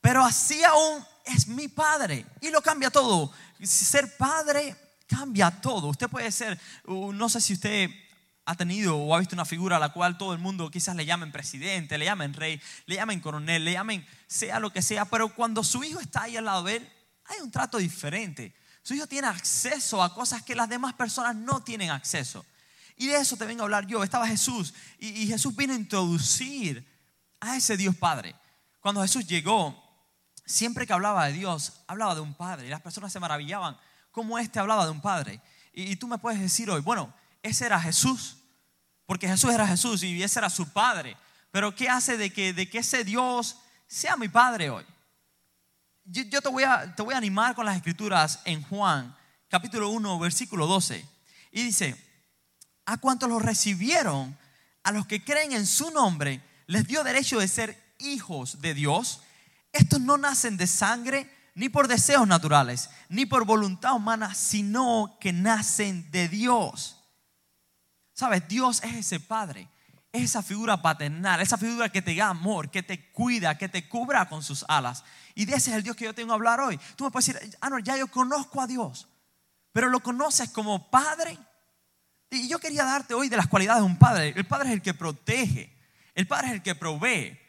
pero 0.00 0.24
así 0.24 0.64
aún 0.64 1.04
es 1.24 1.46
mi 1.48 1.68
Padre. 1.68 2.26
Y 2.40 2.50
lo 2.50 2.62
cambia 2.62 2.90
todo 2.90 3.32
ser 3.66 4.16
padre 4.16 4.76
cambia 5.06 5.50
todo. 5.50 5.88
Usted 5.88 6.08
puede 6.08 6.30
ser, 6.30 6.58
no 6.86 7.28
sé 7.28 7.40
si 7.40 7.54
usted 7.54 7.90
ha 8.44 8.54
tenido 8.54 8.96
o 8.96 9.14
ha 9.14 9.18
visto 9.18 9.34
una 9.34 9.44
figura 9.44 9.76
a 9.76 9.80
la 9.80 9.92
cual 9.92 10.16
todo 10.18 10.32
el 10.32 10.38
mundo 10.38 10.70
quizás 10.70 10.96
le 10.96 11.04
llamen 11.04 11.32
presidente, 11.32 11.98
le 11.98 12.04
llamen 12.04 12.32
rey, 12.34 12.60
le 12.86 12.94
llamen 12.96 13.20
coronel, 13.20 13.64
le 13.64 13.72
llamen 13.72 14.06
sea 14.26 14.60
lo 14.60 14.72
que 14.72 14.82
sea, 14.82 15.04
pero 15.04 15.34
cuando 15.34 15.62
su 15.62 15.84
hijo 15.84 16.00
está 16.00 16.22
ahí 16.22 16.36
al 16.36 16.44
lado 16.44 16.64
de 16.64 16.76
él, 16.76 16.92
hay 17.26 17.40
un 17.40 17.50
trato 17.50 17.78
diferente. 17.78 18.54
Su 18.82 18.94
hijo 18.94 19.06
tiene 19.06 19.28
acceso 19.28 20.02
a 20.02 20.14
cosas 20.14 20.42
que 20.42 20.54
las 20.54 20.68
demás 20.68 20.94
personas 20.94 21.36
no 21.36 21.62
tienen 21.62 21.90
acceso. 21.90 22.44
Y 22.96 23.06
de 23.06 23.16
eso 23.16 23.36
te 23.36 23.46
vengo 23.46 23.62
a 23.62 23.64
hablar 23.64 23.86
yo. 23.86 24.02
Estaba 24.02 24.26
Jesús 24.26 24.74
y, 24.98 25.26
Jesús 25.26 25.54
vino 25.54 25.72
a 25.72 25.76
introducir 25.76 26.86
a 27.40 27.56
ese 27.56 27.76
Dios 27.76 27.96
Padre. 27.96 28.34
Cuando 28.80 29.02
Jesús 29.02 29.26
llegó, 29.26 29.89
siempre 30.50 30.86
que 30.86 30.92
hablaba 30.92 31.26
de 31.26 31.32
Dios, 31.32 31.80
hablaba 31.86 32.14
de 32.14 32.20
un 32.20 32.34
padre. 32.34 32.66
Y 32.66 32.70
las 32.70 32.82
personas 32.82 33.12
se 33.12 33.20
maravillaban 33.20 33.76
cómo 34.10 34.38
éste 34.38 34.58
hablaba 34.58 34.84
de 34.84 34.90
un 34.90 35.00
padre. 35.00 35.40
Y, 35.72 35.96
tú 35.96 36.08
me 36.08 36.18
puedes 36.18 36.40
decir 36.40 36.68
hoy, 36.70 36.80
bueno, 36.80 37.14
ese 37.42 37.66
era 37.66 37.80
Jesús, 37.80 38.38
porque 39.06 39.28
Jesús 39.28 39.52
era 39.52 39.66
Jesús 39.66 40.02
y 40.02 40.22
ese 40.22 40.40
era 40.40 40.50
su 40.50 40.68
padre. 40.68 41.16
Pero 41.50 41.74
¿qué 41.74 41.88
hace 41.88 42.16
de 42.16 42.32
que, 42.32 42.52
de 42.52 42.68
que 42.68 42.78
ese 42.78 43.04
Dios 43.04 43.56
sea 43.86 44.16
mi 44.16 44.28
padre 44.28 44.70
hoy? 44.70 44.84
Yo, 46.04 46.42
te, 46.42 46.48
voy 46.48 46.64
a, 46.64 46.94
te 46.94 47.02
voy 47.02 47.14
a 47.14 47.18
animar 47.18 47.54
con 47.54 47.64
las 47.64 47.76
escrituras 47.76 48.40
en 48.44 48.62
Juan, 48.62 49.16
capítulo 49.48 49.90
1, 49.90 50.18
versículo 50.18 50.66
12. 50.66 51.06
Y 51.52 51.62
dice, 51.62 51.96
a 52.84 52.96
cuantos 52.96 53.28
lo 53.28 53.38
recibieron, 53.38 54.36
a 54.82 54.90
los 54.90 55.06
que 55.06 55.24
creen 55.24 55.52
en 55.52 55.66
su 55.66 55.90
nombre, 55.92 56.42
les 56.66 56.86
dio 56.86 57.04
derecho 57.04 57.38
de 57.38 57.46
ser 57.46 57.94
hijos 57.98 58.60
de 58.60 58.74
Dios 58.74 59.20
estos 59.72 60.00
no 60.00 60.16
nacen 60.16 60.56
de 60.56 60.66
sangre, 60.66 61.30
ni 61.54 61.68
por 61.68 61.88
deseos 61.88 62.26
naturales, 62.26 62.90
ni 63.08 63.26
por 63.26 63.44
voluntad 63.44 63.94
humana, 63.94 64.34
sino 64.34 65.16
que 65.20 65.32
nacen 65.32 66.10
de 66.10 66.28
Dios. 66.28 66.96
¿Sabes? 68.12 68.46
Dios 68.48 68.82
es 68.82 68.94
ese 68.94 69.20
Padre, 69.20 69.68
es 70.12 70.24
esa 70.24 70.42
figura 70.42 70.82
paternal, 70.82 71.40
esa 71.40 71.56
figura 71.56 71.88
que 71.88 72.02
te 72.02 72.14
da 72.14 72.28
amor, 72.28 72.70
que 72.70 72.82
te 72.82 73.10
cuida, 73.12 73.56
que 73.56 73.68
te 73.68 73.88
cubra 73.88 74.28
con 74.28 74.42
sus 74.42 74.64
alas. 74.68 75.04
Y 75.34 75.44
de 75.44 75.54
ese 75.54 75.70
es 75.70 75.76
el 75.76 75.82
Dios 75.82 75.96
que 75.96 76.04
yo 76.04 76.14
tengo 76.14 76.28
que 76.28 76.34
hablar 76.34 76.60
hoy. 76.60 76.78
Tú 76.96 77.04
me 77.04 77.10
puedes 77.10 77.26
decir, 77.26 77.56
ah, 77.60 77.70
no, 77.70 77.78
ya 77.78 77.96
yo 77.96 78.08
conozco 78.08 78.60
a 78.60 78.66
Dios, 78.66 79.08
pero 79.72 79.88
lo 79.88 80.00
conoces 80.00 80.50
como 80.50 80.90
Padre. 80.90 81.38
Y 82.30 82.48
yo 82.48 82.58
quería 82.58 82.84
darte 82.84 83.14
hoy 83.14 83.28
de 83.28 83.36
las 83.36 83.46
cualidades 83.46 83.82
de 83.82 83.86
un 83.86 83.98
Padre. 83.98 84.34
El 84.36 84.46
Padre 84.46 84.68
es 84.68 84.74
el 84.74 84.82
que 84.82 84.94
protege, 84.94 85.76
el 86.14 86.26
Padre 86.26 86.48
es 86.48 86.52
el 86.54 86.62
que 86.62 86.74
provee, 86.74 87.39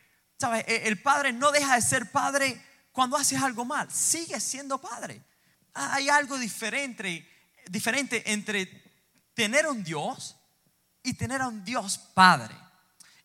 E, 0.44 0.88
el 0.88 1.02
padre 1.02 1.32
no 1.32 1.52
deja 1.52 1.76
de 1.76 1.82
ser 1.82 2.12
padre 2.12 2.62
cuando 2.92 3.18
haces 3.18 3.42
algo 3.42 3.66
mal. 3.66 3.92
Sigue 3.92 4.40
siendo 4.40 4.80
padre. 4.80 5.22
Hay 5.74 6.10
algo 6.10 6.38
diferente, 6.38 7.28
diferente 7.68 8.32
entre 8.32 8.82
tener 9.34 9.68
un 9.68 9.84
Dios 9.84 10.36
y 11.04 11.14
tener 11.14 11.42
a 11.42 11.48
un 11.48 11.64
Dios 11.64 11.98
Padre. 12.14 12.56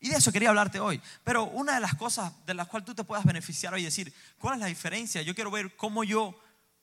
Y 0.01 0.11
de 0.11 0.17
eso 0.17 0.31
quería 0.31 0.51
hablarte 0.51 0.79
hoy. 0.79 1.01
Pero 1.25 1.45
una 1.45 1.75
de 1.75 1.81
las 1.81 1.95
cosas 1.95 2.33
de 2.47 2.55
las 2.55 2.69
cuales 2.69 2.87
tú 2.87 2.95
te 2.95 3.05
puedas 3.05 3.25
beneficiar 3.25 3.75
hoy 3.75 3.83
y 3.83 3.87
decir, 3.87 4.13
¿cuál 4.39 4.55
es 4.55 4.61
la 4.61 4.67
diferencia? 4.67 5.23
Yo 5.23 5.35
quiero 5.35 5.51
ver 5.51 5.75
cómo 5.77 6.05
yo 6.05 6.39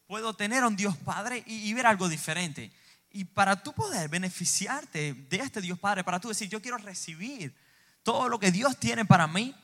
puedo 0.07 0.33
tener 0.33 0.63
a 0.63 0.67
un 0.67 0.75
Dios 0.75 0.97
Padre 0.97 1.43
y, 1.45 1.69
y 1.69 1.73
ver 1.73 1.85
algo 1.85 2.09
diferente. 2.09 2.71
Y 3.11 3.25
para 3.25 3.61
tú 3.61 3.73
poder 3.73 4.09
beneficiarte 4.09 5.13
de 5.13 5.37
este 5.37 5.61
Dios 5.61 5.79
Padre, 5.79 6.03
para 6.03 6.19
tú 6.19 6.29
decir, 6.29 6.49
yo 6.49 6.61
quiero 6.61 6.77
recibir 6.77 7.55
todo 8.01 8.27
lo 8.27 8.39
que 8.39 8.51
Dios 8.51 8.77
tiene 8.77 9.05
para 9.05 9.27
mí, 9.27 9.55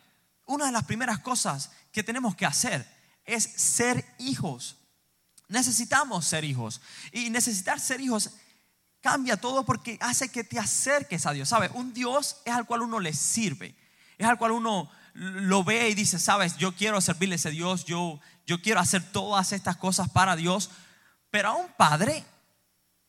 una 0.49 0.65
de 0.65 0.71
las 0.71 0.83
primeras 0.85 1.19
cosas 1.19 1.69
que 1.91 2.03
tenemos 2.03 2.35
que 2.35 2.45
hacer 2.45 2.85
es 3.23 3.43
ser 3.43 4.03
hijos. 4.17 4.77
Necesitamos 5.47 6.25
ser 6.25 6.43
hijos. 6.43 6.81
Y 7.11 7.29
necesitar 7.29 7.79
ser 7.79 8.01
hijos 8.01 8.31
cambia 8.99 9.37
todo 9.37 9.63
porque 9.63 9.97
hace 10.01 10.29
que 10.29 10.43
te 10.43 10.57
acerques 10.57 11.27
a 11.27 11.33
Dios. 11.33 11.49
¿Sabes? 11.49 11.69
Un 11.75 11.93
Dios 11.93 12.37
es 12.45 12.53
al 12.53 12.65
cual 12.65 12.81
uno 12.81 12.99
le 12.99 13.13
sirve. 13.13 13.75
Es 14.17 14.25
al 14.25 14.39
cual 14.39 14.51
uno 14.51 14.89
lo 15.13 15.63
ve 15.63 15.89
y 15.89 15.93
dice, 15.93 16.17
sabes, 16.17 16.57
yo 16.57 16.75
quiero 16.75 16.99
servirle 16.99 17.35
a 17.35 17.37
ese 17.37 17.51
Dios, 17.51 17.85
yo, 17.85 18.19
yo 18.47 18.59
quiero 18.59 18.79
hacer 18.79 19.03
todas 19.11 19.51
estas 19.51 19.77
cosas 19.77 20.09
para 20.09 20.35
Dios. 20.35 20.71
Pero 21.29 21.49
a 21.49 21.55
un 21.57 21.71
padre 21.73 22.25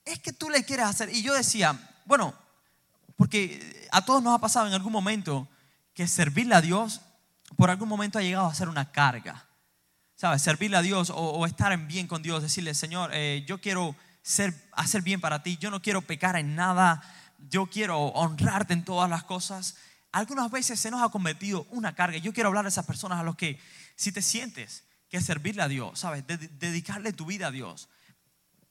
es 0.04 0.18
que 0.18 0.34
tú 0.34 0.50
le 0.50 0.62
quieres 0.66 0.84
hacer. 0.84 1.08
Y 1.08 1.22
yo 1.22 1.32
decía, 1.32 1.90
bueno, 2.04 2.34
porque 3.16 3.88
a 3.92 4.04
todos 4.04 4.22
nos 4.22 4.34
ha 4.34 4.38
pasado 4.40 4.66
en 4.66 4.74
algún 4.74 4.92
momento 4.92 5.48
que 5.94 6.06
servirle 6.06 6.54
a 6.54 6.60
Dios 6.60 7.00
por 7.56 7.70
algún 7.70 7.88
momento 7.88 8.18
ha 8.18 8.22
llegado 8.22 8.46
a 8.46 8.54
ser 8.54 8.68
una 8.68 8.90
carga. 8.92 9.46
¿Sabes? 10.16 10.42
Servirle 10.42 10.76
a 10.76 10.82
Dios 10.82 11.10
o, 11.14 11.46
estar 11.46 11.72
en 11.72 11.88
bien 11.88 12.06
con 12.06 12.22
Dios, 12.22 12.42
decirle, 12.42 12.74
Señor, 12.74 13.10
eh, 13.14 13.42
yo 13.46 13.60
quiero 13.60 13.96
ser, 14.22 14.54
hacer 14.72 15.00
bien 15.02 15.20
para 15.20 15.42
ti, 15.42 15.56
yo 15.56 15.70
no 15.70 15.80
quiero 15.80 16.02
pecar 16.02 16.36
en 16.36 16.54
nada, 16.54 17.02
yo 17.48 17.66
quiero 17.66 17.98
honrarte 17.98 18.74
en 18.74 18.84
todas 18.84 19.08
las 19.08 19.24
cosas. 19.24 19.76
Algunas 20.12 20.50
veces 20.50 20.78
se 20.78 20.90
nos 20.90 21.02
ha 21.02 21.08
cometido 21.08 21.66
una 21.70 21.94
carga. 21.94 22.18
Yo 22.18 22.32
quiero 22.32 22.48
hablar 22.48 22.66
a 22.66 22.68
esas 22.68 22.84
personas 22.84 23.18
a 23.18 23.22
los 23.22 23.36
que, 23.36 23.58
si 23.96 24.12
te 24.12 24.20
sientes 24.20 24.84
que 25.08 25.20
servirle 25.20 25.62
a 25.62 25.68
Dios, 25.68 26.00
¿sabes? 26.00 26.24
dedicarle 26.26 27.12
tu 27.12 27.26
vida 27.26 27.48
a 27.48 27.50
Dios, 27.50 27.88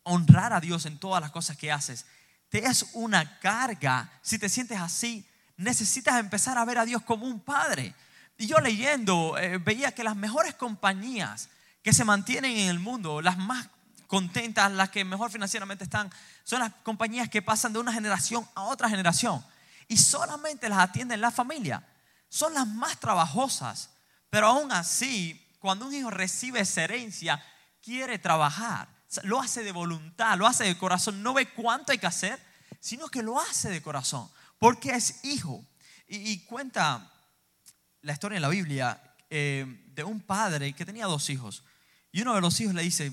honrar 0.04 0.54
a 0.54 0.62
Dios 0.62 0.86
en 0.86 0.98
todas 1.00 1.22
las 1.22 1.32
cosas 1.32 1.58
que 1.58 1.72
haces, 1.72 2.06
te 2.50 2.66
es 2.66 2.88
una 2.94 3.40
carga. 3.40 4.12
Si 4.22 4.40
te 4.40 4.50
sientes 4.50 4.80
así, 4.80 5.28
necesitas 5.58 6.20
empezar 6.20 6.58
a 6.58 6.66
ver 6.66 6.78
a 6.78 6.86
Dios 6.86 7.02
como 7.04 7.26
un 7.26 7.40
padre. 7.40 7.94
Y 8.40 8.48
yo 8.48 8.58
leyendo 8.60 9.38
eh, 9.38 9.58
veía 9.58 9.92
que 9.92 10.02
las 10.02 10.16
mejores 10.16 10.56
compañías 10.56 11.50
que 11.84 11.92
se 11.92 12.06
mantienen 12.06 12.56
en 12.56 12.70
el 12.70 12.80
mundo, 12.80 13.22
las 13.22 13.38
más 13.38 13.68
contentas, 14.08 14.72
las 14.72 14.90
que 14.92 15.04
mejor 15.04 15.30
financieramente 15.30 15.84
están, 15.84 16.10
son 16.46 16.62
las 16.62 16.72
compañías 16.84 17.28
que 17.28 17.42
pasan 17.42 17.74
de 17.74 17.80
una 17.80 17.92
generación 17.92 18.48
a 18.56 18.64
otra 18.64 18.88
generación 18.88 19.46
y 19.90 19.98
solamente 19.98 20.70
las 20.70 20.80
atienden 20.80 21.20
la 21.20 21.32
familia. 21.32 21.86
Son 22.30 22.54
las 22.54 22.66
más 22.66 22.98
trabajosas, 23.02 23.90
pero 24.30 24.48
aún 24.48 24.72
así, 24.72 25.46
cuando 25.60 25.86
un 25.86 25.94
hijo 25.94 26.10
recibe 26.10 26.62
esa 26.62 26.84
herencia, 26.84 27.44
quiere 27.84 28.20
trabajar, 28.20 28.88
lo 29.24 29.42
hace 29.42 29.64
de 29.64 29.74
voluntad, 29.74 30.38
lo 30.38 30.48
hace 30.48 30.64
de 30.64 30.78
corazón, 30.78 31.22
no 31.22 31.34
ve 31.34 31.50
cuánto 31.50 31.92
hay 31.92 31.98
que 31.98 32.08
hacer, 32.08 32.42
sino 32.80 33.10
que 33.10 33.22
lo 33.22 33.38
hace 33.38 33.70
de 33.70 33.82
corazón, 33.82 34.32
porque 34.60 34.92
es 34.92 35.26
hijo. 35.26 35.62
Y, 36.08 36.32
y 36.32 36.46
cuenta 36.46 37.12
la 38.02 38.14
historia 38.14 38.38
en 38.38 38.42
la 38.42 38.50
Biblia 38.50 39.02
eh, 39.30 39.66
de 39.94 40.04
un 40.04 40.22
padre 40.22 40.74
que 40.74 40.86
tenía 40.86 41.06
dos 41.06 41.30
hijos. 41.30 41.64
Y 42.12 42.22
uno 42.22 42.36
de 42.36 42.42
los 42.42 42.60
hijos 42.60 42.74
le 42.74 42.82
dice, 42.82 43.12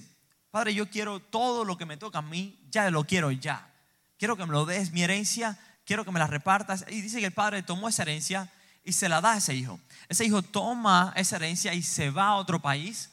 Padre, 0.56 0.72
yo 0.72 0.88
quiero 0.88 1.20
todo 1.20 1.64
lo 1.64 1.76
que 1.76 1.84
me 1.84 1.98
toca 1.98 2.20
a 2.20 2.22
mí, 2.22 2.58
ya 2.70 2.90
lo 2.90 3.04
quiero 3.04 3.30
ya. 3.30 3.70
Quiero 4.18 4.38
que 4.38 4.46
me 4.46 4.52
lo 4.52 4.64
des 4.64 4.90
mi 4.90 5.02
herencia, 5.02 5.58
quiero 5.84 6.02
que 6.04 6.10
me 6.10 6.18
la 6.18 6.26
repartas. 6.26 6.86
Y 6.88 7.02
dice 7.02 7.20
que 7.20 7.26
el 7.26 7.32
padre 7.32 7.62
tomó 7.62 7.90
esa 7.90 8.04
herencia 8.04 8.50
y 8.82 8.92
se 8.92 9.10
la 9.10 9.20
da 9.20 9.32
a 9.32 9.36
ese 9.36 9.54
hijo. 9.54 9.78
Ese 10.08 10.24
hijo 10.24 10.40
toma 10.40 11.12
esa 11.14 11.36
herencia 11.36 11.74
y 11.74 11.82
se 11.82 12.08
va 12.10 12.28
a 12.28 12.36
otro 12.36 12.62
país 12.62 13.10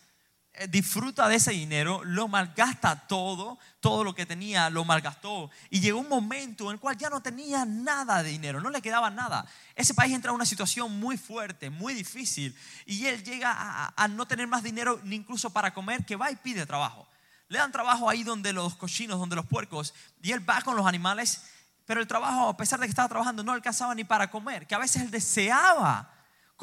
disfruta 0.69 1.27
de 1.27 1.36
ese 1.36 1.51
dinero, 1.51 2.03
lo 2.03 2.27
malgasta 2.27 3.07
todo, 3.07 3.57
todo 3.79 4.03
lo 4.03 4.13
que 4.13 4.25
tenía 4.25 4.69
lo 4.69 4.86
malgastó. 4.86 5.50
Y 5.69 5.79
llegó 5.79 6.00
un 6.00 6.10
momento 6.10 6.65
en 6.65 6.74
el 6.74 6.79
cual 6.79 6.95
ya 6.95 7.10
no 7.10 7.22
tenía 7.22 7.65
nada 7.65 8.22
de 8.22 8.29
dinero, 8.29 8.62
no 8.62 8.69
le 8.69 8.81
quedaba 8.81 9.10
nada. 9.10 9.45
Ese 9.75 9.93
país 9.93 10.13
entra 10.13 10.29
en 10.29 10.36
una 10.36 10.45
situación 10.45 11.00
muy 11.00 11.17
fuerte, 11.17 11.69
muy 11.69 11.93
difícil. 11.95 12.55
Y 12.86 13.05
él 13.07 13.24
llega 13.24 13.91
a, 13.95 14.07
no 14.07 14.27
tener 14.27 14.48
más 14.48 14.62
dinero 14.62 15.00
ni 15.03 15.15
incluso 15.15 15.50
para 15.50 15.74
comer, 15.74 16.05
que 16.05 16.15
va 16.15 16.29
y 16.29 16.36
pide 16.36 16.65
trabajo. 16.67 17.07
Le 17.48 17.57
dan 17.57 17.72
trabajo 17.72 18.10
ahí 18.10 18.24
donde 18.24 18.53
los 18.53 18.75
cochinos, 18.75 19.19
donde 19.19 19.36
los 19.36 19.48
puercos, 19.48 19.93
y 20.22 20.31
él 20.31 20.48
va 20.48 20.62
con 20.62 20.75
los 20.75 20.86
animales, 20.86 21.45
pero 21.86 22.00
el 22.00 22.07
trabajo, 22.07 22.48
a 22.48 22.57
pesar 22.57 22.79
de 22.79 22.86
que 22.86 22.91
estaba 22.91 23.10
trabajando, 23.10 23.43
no 23.43 23.51
alcanzaba 23.51 23.95
ni 23.95 24.03
para 24.03 24.29
comer, 24.29 24.67
que 24.67 24.75
a 24.75 24.79
veces 24.79 25.01
él 25.01 25.12
deseaba 25.12 26.12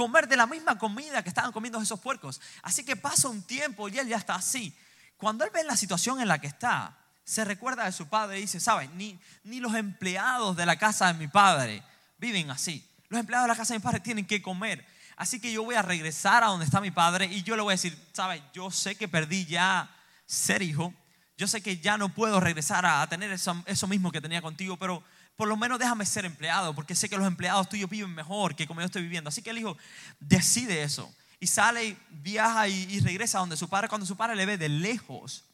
comer 0.01 0.27
de 0.27 0.37
la 0.39 0.47
misma 0.47 0.79
comida 0.79 1.23
que 1.23 1.29
estaban 1.29 1.53
comiendo 1.53 1.79
esos 1.79 2.01
puercos. 2.01 2.41
Así 2.63 2.85
que 2.85 2.97
pasa 2.97 3.29
un 3.29 3.43
tiempo 3.43 3.87
y 3.87 3.99
él 3.99 4.09
ya 4.09 4.17
está 4.17 4.35
así. 4.35 4.75
Cuando 5.19 5.45
él 5.45 5.51
ve 5.53 5.63
la 5.63 5.77
situación 5.77 6.23
en 6.23 6.29
la 6.29 6.41
que 6.41 6.47
está, 6.47 6.97
se 7.23 7.45
recuerda 7.45 7.85
de 7.85 7.93
su 7.93 8.09
padre 8.09 8.39
y 8.39 8.43
dice, 8.43 8.61
¿sabes? 8.61 8.89
Ni, 8.93 9.21
ni 9.45 9.61
los 9.61 9.75
empleados 9.75 10.57
de 10.57 10.65
la 10.65 10.77
casa 10.77 11.09
de 11.09 11.19
mi 11.19 11.29
padre 11.29 11.83
viven 12.17 12.51
así. 12.51 12.83
Los 13.11 13.21
empleados 13.21 13.45
de 13.45 13.49
la 13.49 13.57
casa 13.57 13.75
de 13.75 13.79
mi 13.79 13.83
padre 13.83 14.01
tienen 14.01 14.27
que 14.27 14.41
comer. 14.41 14.87
Así 15.17 15.39
que 15.39 15.53
yo 15.53 15.65
voy 15.65 15.75
a 15.75 15.83
regresar 15.83 16.45
a 16.45 16.47
donde 16.47 16.65
está 16.65 16.81
mi 16.81 16.91
padre 16.91 17.27
y 17.27 17.43
yo 17.43 17.55
le 17.55 17.61
voy 17.61 17.73
a 17.73 17.75
decir, 17.75 17.95
¿sabes? 18.15 18.41
Yo 18.55 18.71
sé 18.71 18.95
que 18.95 19.07
perdí 19.07 19.45
ya 19.45 19.95
ser 20.25 20.63
hijo. 20.63 20.95
Yo 21.37 21.47
sé 21.47 21.61
que 21.61 21.77
ya 21.77 21.99
no 21.99 22.09
puedo 22.09 22.41
regresar 22.41 22.87
a, 22.87 23.07
tener 23.07 23.31
eso, 23.33 23.63
eso 23.67 23.87
mismo 23.87 24.11
que 24.11 24.23
tenía 24.23 24.41
contigo, 24.41 24.79
pero 24.79 25.05
por 25.41 25.49
lo 25.49 25.57
menos 25.57 25.79
déjame 25.79 26.05
ser 26.05 26.27
empleado, 26.27 26.75
porque 26.75 26.95
sé 26.95 27.09
que 27.09 27.17
los 27.17 27.27
empleados 27.27 27.67
tuyos 27.67 27.89
viven 27.89 28.15
mejor 28.15 28.55
que 28.55 28.67
como 28.67 28.81
yo 28.83 28.85
estoy 28.85 29.01
viviendo. 29.01 29.29
Así 29.29 29.41
que 29.41 29.49
el 29.49 29.57
hijo 29.57 29.75
decide 30.19 30.83
eso 30.83 31.11
y 31.39 31.47
sale, 31.47 31.97
viaja 32.11 32.69
y, 32.69 33.01
regresa 33.01 33.39
donde 33.39 33.57
su 33.57 33.67
padre, 33.67 33.89
cuando 33.89 34.07
su 34.07 34.19
padre 34.19 34.37
le 34.37 34.45
ve 34.45 34.59
de 34.59 34.69
lejos, 34.69 35.47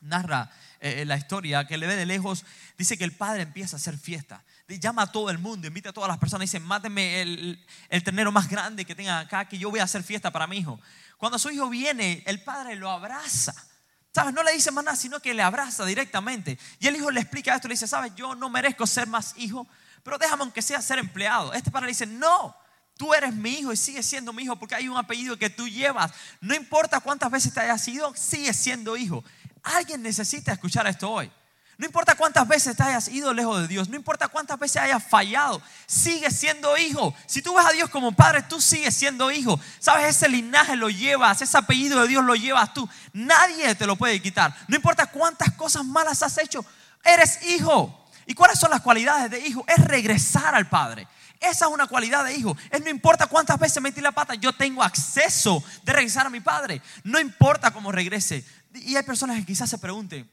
narra 0.00 0.50
eh, 0.80 1.04
la 1.04 1.16
historia, 1.16 1.64
que 1.64 1.78
le 1.78 1.86
ve 1.86 1.94
de 1.94 2.06
lejos, 2.06 2.44
dice 2.76 2.98
que 2.98 3.04
el 3.04 3.12
padre 3.12 3.42
empieza 3.42 3.76
a 3.76 3.78
hacer 3.78 3.96
fiesta. 3.96 4.42
Llama 4.66 5.02
a 5.02 5.12
todo 5.12 5.30
el 5.30 5.38
mundo, 5.38 5.68
invita 5.68 5.90
a 5.90 5.92
todas 5.92 6.08
las 6.08 6.18
personas, 6.18 6.50
dice, 6.50 6.58
máteme 6.58 7.22
el, 7.22 7.64
el 7.88 8.02
ternero 8.02 8.32
más 8.32 8.48
grande 8.48 8.84
que 8.84 8.96
tengan 8.96 9.24
acá, 9.24 9.44
que 9.44 9.58
yo 9.58 9.70
voy 9.70 9.78
a 9.78 9.84
hacer 9.84 10.02
fiesta 10.02 10.32
para 10.32 10.48
mi 10.48 10.56
hijo. 10.56 10.80
Cuando 11.18 11.38
su 11.38 11.50
hijo 11.50 11.70
viene, 11.70 12.24
el 12.26 12.42
padre 12.42 12.74
lo 12.74 12.90
abraza 12.90 13.69
¿Sabes? 14.12 14.34
No 14.34 14.42
le 14.42 14.52
dice 14.52 14.70
más 14.70 14.84
nada, 14.84 14.96
sino 14.96 15.20
que 15.20 15.34
le 15.34 15.42
abraza 15.42 15.84
directamente. 15.84 16.58
Y 16.80 16.88
el 16.88 16.96
hijo 16.96 17.10
le 17.10 17.20
explica 17.20 17.54
esto, 17.54 17.68
le 17.68 17.74
dice, 17.74 17.86
¿sabes? 17.86 18.12
Yo 18.16 18.34
no 18.34 18.50
merezco 18.50 18.86
ser 18.86 19.06
más 19.06 19.34
hijo, 19.36 19.66
pero 20.02 20.18
déjame 20.18 20.42
aunque 20.42 20.62
sea 20.62 20.82
ser 20.82 20.98
empleado. 20.98 21.52
Este 21.52 21.70
padre 21.70 21.86
le 21.86 21.92
dice, 21.92 22.06
no, 22.06 22.56
tú 22.96 23.14
eres 23.14 23.32
mi 23.32 23.50
hijo 23.60 23.72
y 23.72 23.76
sigues 23.76 24.04
siendo 24.04 24.32
mi 24.32 24.42
hijo 24.42 24.56
porque 24.56 24.74
hay 24.74 24.88
un 24.88 24.96
apellido 24.96 25.38
que 25.38 25.48
tú 25.48 25.68
llevas. 25.68 26.12
No 26.40 26.54
importa 26.54 27.00
cuántas 27.00 27.30
veces 27.30 27.54
te 27.54 27.60
hayas 27.60 27.86
ido, 27.86 28.12
sigues 28.16 28.56
siendo 28.56 28.96
hijo. 28.96 29.24
Alguien 29.62 30.02
necesita 30.02 30.52
escuchar 30.52 30.86
esto 30.86 31.10
hoy. 31.10 31.30
No 31.80 31.86
importa 31.86 32.14
cuántas 32.14 32.46
veces 32.46 32.76
te 32.76 32.82
hayas 32.82 33.08
ido 33.08 33.32
lejos 33.32 33.58
de 33.62 33.66
Dios, 33.66 33.88
no 33.88 33.96
importa 33.96 34.28
cuántas 34.28 34.58
veces 34.58 34.82
hayas 34.82 35.02
fallado, 35.02 35.62
sigues 35.86 36.38
siendo 36.38 36.76
hijo. 36.76 37.14
Si 37.24 37.40
tú 37.40 37.54
ves 37.54 37.64
a 37.64 37.72
Dios 37.72 37.88
como 37.88 38.12
padre, 38.12 38.42
tú 38.42 38.60
sigues 38.60 38.94
siendo 38.94 39.30
hijo. 39.30 39.58
Sabes, 39.78 40.14
ese 40.14 40.28
linaje 40.28 40.76
lo 40.76 40.90
llevas, 40.90 41.40
ese 41.40 41.56
apellido 41.56 42.02
de 42.02 42.08
Dios 42.08 42.22
lo 42.22 42.34
llevas 42.34 42.74
tú. 42.74 42.86
Nadie 43.14 43.74
te 43.76 43.86
lo 43.86 43.96
puede 43.96 44.20
quitar. 44.20 44.54
No 44.68 44.76
importa 44.76 45.06
cuántas 45.06 45.54
cosas 45.54 45.82
malas 45.82 46.22
has 46.22 46.36
hecho, 46.36 46.62
eres 47.02 47.42
hijo. 47.46 48.06
¿Y 48.26 48.34
cuáles 48.34 48.58
son 48.58 48.70
las 48.70 48.82
cualidades 48.82 49.30
de 49.30 49.40
hijo? 49.40 49.64
Es 49.66 49.82
regresar 49.82 50.54
al 50.54 50.68
Padre. 50.68 51.08
Esa 51.40 51.64
es 51.64 51.72
una 51.72 51.86
cualidad 51.86 52.26
de 52.26 52.34
hijo. 52.34 52.54
Es 52.70 52.82
no 52.82 52.90
importa 52.90 53.26
cuántas 53.26 53.58
veces 53.58 53.82
metí 53.82 54.02
la 54.02 54.12
pata, 54.12 54.34
yo 54.34 54.52
tengo 54.52 54.82
acceso 54.82 55.64
de 55.82 55.94
regresar 55.94 56.26
a 56.26 56.30
mi 56.30 56.40
Padre. 56.40 56.82
No 57.04 57.18
importa 57.18 57.70
cómo 57.70 57.90
regrese. 57.90 58.44
Y 58.74 58.96
hay 58.96 59.02
personas 59.02 59.38
que 59.38 59.46
quizás 59.46 59.70
se 59.70 59.78
pregunten, 59.78 60.30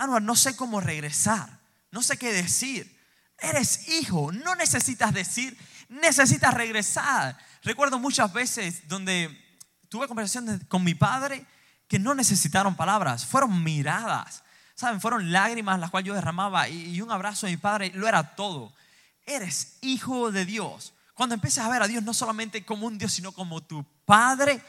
Anuar, 0.00 0.22
no 0.22 0.34
sé 0.34 0.56
cómo 0.56 0.80
regresar, 0.80 1.60
no 1.90 2.02
sé 2.02 2.16
qué 2.16 2.32
decir. 2.32 2.98
Eres 3.38 3.88
hijo, 3.88 4.32
no 4.32 4.54
necesitas 4.54 5.12
decir, 5.12 5.56
necesitas 5.88 6.54
regresar. 6.54 7.36
Recuerdo 7.62 7.98
muchas 7.98 8.32
veces 8.32 8.88
donde 8.88 9.28
tuve 9.90 10.08
conversaciones 10.08 10.62
con 10.68 10.82
mi 10.82 10.94
padre 10.94 11.46
que 11.86 11.98
no 11.98 12.14
necesitaron 12.14 12.76
palabras, 12.76 13.26
fueron 13.26 13.62
miradas, 13.62 14.42
¿saben? 14.74 15.00
Fueron 15.00 15.32
lágrimas 15.32 15.78
las 15.78 15.90
cuales 15.90 16.06
yo 16.06 16.14
derramaba 16.14 16.68
y 16.68 17.00
un 17.02 17.10
abrazo 17.10 17.46
de 17.46 17.52
mi 17.52 17.58
padre 17.58 17.92
lo 17.94 18.08
era 18.08 18.34
todo. 18.34 18.72
Eres 19.26 19.76
hijo 19.82 20.32
de 20.32 20.46
Dios. 20.46 20.94
Cuando 21.12 21.34
empieces 21.34 21.62
a 21.62 21.68
ver 21.68 21.82
a 21.82 21.88
Dios 21.88 22.02
no 22.02 22.14
solamente 22.14 22.64
como 22.64 22.86
un 22.86 22.96
Dios, 22.96 23.12
sino 23.12 23.32
como 23.32 23.62
tu 23.62 23.84
Padre, 24.06 24.62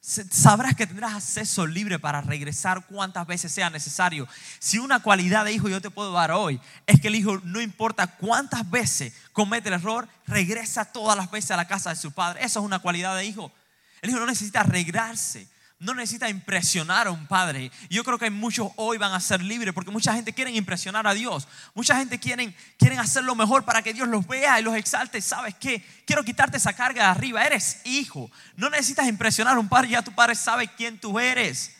sabrás 0.00 0.74
que 0.74 0.86
tendrás 0.86 1.14
acceso 1.14 1.66
libre 1.66 1.98
para 1.98 2.20
regresar 2.20 2.86
cuantas 2.86 3.26
veces 3.26 3.52
sea 3.52 3.70
necesario. 3.70 4.26
Si 4.58 4.78
una 4.78 5.00
cualidad 5.00 5.44
de 5.44 5.52
hijo 5.52 5.68
yo 5.68 5.80
te 5.80 5.90
puedo 5.90 6.12
dar 6.12 6.32
hoy, 6.32 6.60
es 6.86 7.00
que 7.00 7.08
el 7.08 7.14
hijo 7.14 7.40
no 7.44 7.60
importa 7.60 8.06
cuántas 8.06 8.68
veces 8.70 9.12
comete 9.32 9.68
el 9.68 9.74
error, 9.74 10.08
regresa 10.26 10.84
todas 10.84 11.16
las 11.16 11.30
veces 11.30 11.50
a 11.50 11.56
la 11.56 11.68
casa 11.68 11.90
de 11.90 11.96
su 11.96 12.12
padre. 12.12 12.40
Esa 12.44 12.60
es 12.60 12.64
una 12.64 12.78
cualidad 12.78 13.16
de 13.16 13.26
hijo. 13.26 13.52
El 14.00 14.10
hijo 14.10 14.18
no 14.18 14.26
necesita 14.26 14.60
arreglarse 14.60 15.46
no 15.80 15.94
necesita 15.94 16.28
impresionar 16.28 17.06
a 17.06 17.10
un 17.10 17.26
padre. 17.26 17.72
Yo 17.88 18.04
creo 18.04 18.18
que 18.18 18.30
muchos 18.30 18.70
hoy 18.76 18.98
van 18.98 19.14
a 19.14 19.20
ser 19.20 19.42
libres 19.42 19.72
porque 19.72 19.90
mucha 19.90 20.12
gente 20.12 20.34
quiere 20.34 20.50
impresionar 20.52 21.06
a 21.06 21.14
Dios. 21.14 21.48
Mucha 21.74 21.96
gente 21.96 22.20
quiere 22.20 22.54
quieren 22.78 22.98
hacer 22.98 23.24
lo 23.24 23.34
mejor 23.34 23.64
para 23.64 23.80
que 23.80 23.94
Dios 23.94 24.06
los 24.06 24.26
vea 24.26 24.60
y 24.60 24.62
los 24.62 24.76
exalte. 24.76 25.22
¿Sabes 25.22 25.54
qué? 25.54 25.82
Quiero 26.06 26.22
quitarte 26.22 26.58
esa 26.58 26.74
carga 26.74 27.04
de 27.04 27.08
arriba. 27.08 27.44
Eres 27.44 27.80
hijo. 27.84 28.30
No 28.56 28.68
necesitas 28.68 29.08
impresionar 29.08 29.56
a 29.56 29.58
un 29.58 29.70
padre. 29.70 29.88
Ya 29.88 30.02
tu 30.02 30.12
padre 30.12 30.34
sabe 30.34 30.68
quién 30.68 31.00
tú 31.00 31.18
eres. 31.18 31.74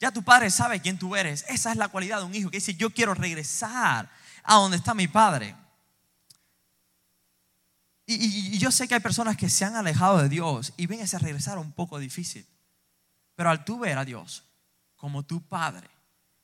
Ya 0.00 0.10
tu 0.10 0.24
padre 0.24 0.50
sabe 0.50 0.80
quién 0.80 0.98
tú 0.98 1.14
eres. 1.14 1.44
Esa 1.48 1.70
es 1.70 1.76
la 1.76 1.86
cualidad 1.86 2.18
de 2.18 2.24
un 2.24 2.34
hijo 2.34 2.50
que 2.50 2.56
dice, 2.56 2.74
yo 2.74 2.90
quiero 2.90 3.14
regresar 3.14 4.10
a 4.42 4.54
donde 4.56 4.76
está 4.76 4.92
mi 4.92 5.06
padre. 5.06 5.54
Y, 8.12 8.58
yo 8.58 8.72
sé 8.72 8.88
que 8.88 8.94
hay 8.94 9.00
personas 9.00 9.36
que 9.36 9.48
se 9.48 9.64
han 9.64 9.76
alejado 9.76 10.18
de 10.18 10.28
Dios 10.28 10.72
y 10.76 10.86
ven 10.86 11.00
ese 11.00 11.18
regresar 11.18 11.58
un 11.58 11.70
poco 11.70 11.98
difícil. 11.98 12.44
Pero 13.36 13.50
al 13.50 13.64
tú 13.64 13.78
ver 13.78 13.98
a 13.98 14.04
Dios 14.04 14.44
como 14.96 15.22
tu 15.22 15.40
Padre, 15.42 15.88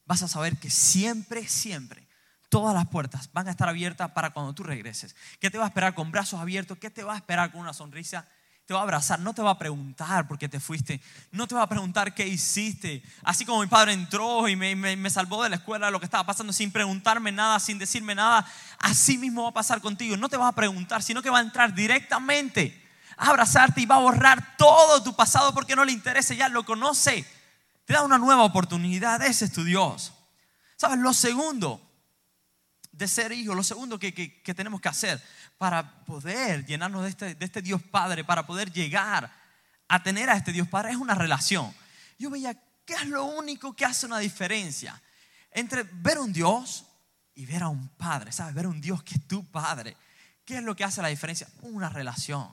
vas 0.05 0.23
a 0.23 0.29
saber 0.29 0.59
que 0.59 0.71
siempre, 0.71 1.49
siempre, 1.49 2.07
todas 2.49 2.73
las 2.73 2.87
puertas 2.87 3.31
van 3.33 3.49
a 3.49 3.51
estar 3.51 3.69
abiertas 3.69 4.13
para 4.13 4.31
cuando 4.31 4.55
tú 4.55 4.63
regreses. 4.63 5.17
¿Qué 5.41 5.51
te 5.51 5.59
va 5.59 5.65
a 5.65 5.69
esperar 5.69 5.95
con 5.95 6.13
brazos 6.13 6.41
abiertos? 6.41 6.79
¿Qué 6.79 6.89
te 6.89 7.03
va 7.03 7.15
a 7.15 7.17
esperar 7.17 7.51
con 7.51 7.61
una 7.61 7.73
sonrisa? 7.73 8.29
Te 8.67 8.75
va 8.75 8.81
a 8.81 8.83
abrazar, 8.83 9.21
no 9.21 9.33
te 9.33 9.43
va 9.43 9.53
a 9.53 9.59
preguntar 9.59 10.27
por 10.27 10.39
qué 10.39 10.49
te 10.49 10.59
fuiste, 10.59 11.01
no 11.31 11.47
te 11.47 11.55
va 11.55 11.63
a 11.63 11.69
preguntar 11.69 12.13
qué 12.15 12.27
hiciste. 12.27 13.01
Así 13.23 13.47
como 13.47 13.61
mi 13.61 13.69
padre 13.69 13.93
entró 13.93 14.49
y 14.49 14.57
me, 14.57 15.09
salvó 15.09 15.45
de 15.45 15.51
la 15.51 15.57
escuela, 15.57 15.89
lo 15.93 16.01
que 16.01 16.05
estaba 16.05 16.27
pasando, 16.27 16.53
sin 16.53 16.73
preguntarme 16.73 17.31
nada, 17.31 17.61
sin 17.61 17.79
decirme 17.79 18.17
nada, 18.17 18.45
así 18.81 19.19
mismo 19.19 19.45
va 19.45 19.51
a 19.51 19.55
pasar 19.55 19.81
contigo. 19.81 20.17
No 20.17 20.29
te 20.29 20.37
va 20.37 20.49
a 20.49 20.53
preguntar, 20.53 21.01
sino 21.05 21.23
que 21.23 21.31
va 21.31 21.39
a 21.39 21.43
entrar 21.43 21.75
directamente 21.75 22.83
a 23.17 23.31
abrazarte 23.31 23.83
y 23.83 23.87
va 23.87 23.97
a 23.97 24.01
borrar 24.01 24.57
todo 24.57 25.01
tu 25.01 25.15
pasado 25.15 25.55
porque 25.55 25.77
no 25.77 25.85
le 25.85 25.93
interesa, 25.93 26.35
ya 26.35 26.49
lo 26.49 26.65
conoce. 26.65 27.25
Te 27.85 27.93
da 27.93 28.03
una 28.03 28.19
nueva 28.19 28.43
oportunidad, 28.43 29.23
ese 29.23 29.45
es 29.45 29.53
tu 29.53 29.63
Dios. 29.63 30.13
¿Sabes? 30.77 30.99
Lo 30.99 31.15
segundo 31.15 31.81
de 32.91 33.07
ser 33.07 33.31
hijo, 33.31 33.55
lo 33.55 33.63
segundo 33.63 33.97
que, 33.97 34.13
que 34.13 34.55
tenemos 34.55 34.81
que 34.81 34.89
hacer 34.89 35.23
para 35.59 36.05
poder 36.05 36.67
llenarnos 36.67 37.03
de 37.03 37.09
este, 37.09 37.35
de 37.35 37.45
este 37.45 37.63
Dios 37.63 37.83
Padre, 37.83 38.25
para 38.25 38.47
poder 38.47 38.73
llegar 38.73 39.31
a 39.89 40.03
tener 40.03 40.29
a 40.29 40.37
este 40.37 40.53
Dios 40.53 40.69
Padre, 40.69 40.91
es 40.91 40.97
una 40.97 41.15
relación. 41.15 41.75
Yo 42.19 42.31
veía, 42.31 42.55
¿qué 42.85 42.95
es 42.95 43.07
lo 43.07 43.25
único 43.25 43.75
que 43.75 43.85
hace 43.85 44.07
una 44.07 44.19
diferencia 44.19 45.01
entre 45.51 45.85
ver 45.85 46.19
un 46.19 46.33
Dios 46.33 46.85
y 47.35 47.47
ver 47.47 47.63
a 47.63 47.69
un 47.69 47.89
Padre? 47.89 48.33
¿Sabes? 48.33 48.55
Ver 48.55 48.67
un 48.67 48.81
Dios 48.81 49.03
que 49.03 49.15
es 49.15 49.27
tu 49.27 49.45
Padre. 49.51 49.97
¿Qué 50.45 50.59
es 50.59 50.63
lo 50.63 50.77
que 50.77 50.85
hace 50.85 51.03
la 51.03 51.09
diferencia? 51.09 51.49
Una 51.63 51.89
relación. 51.89 52.49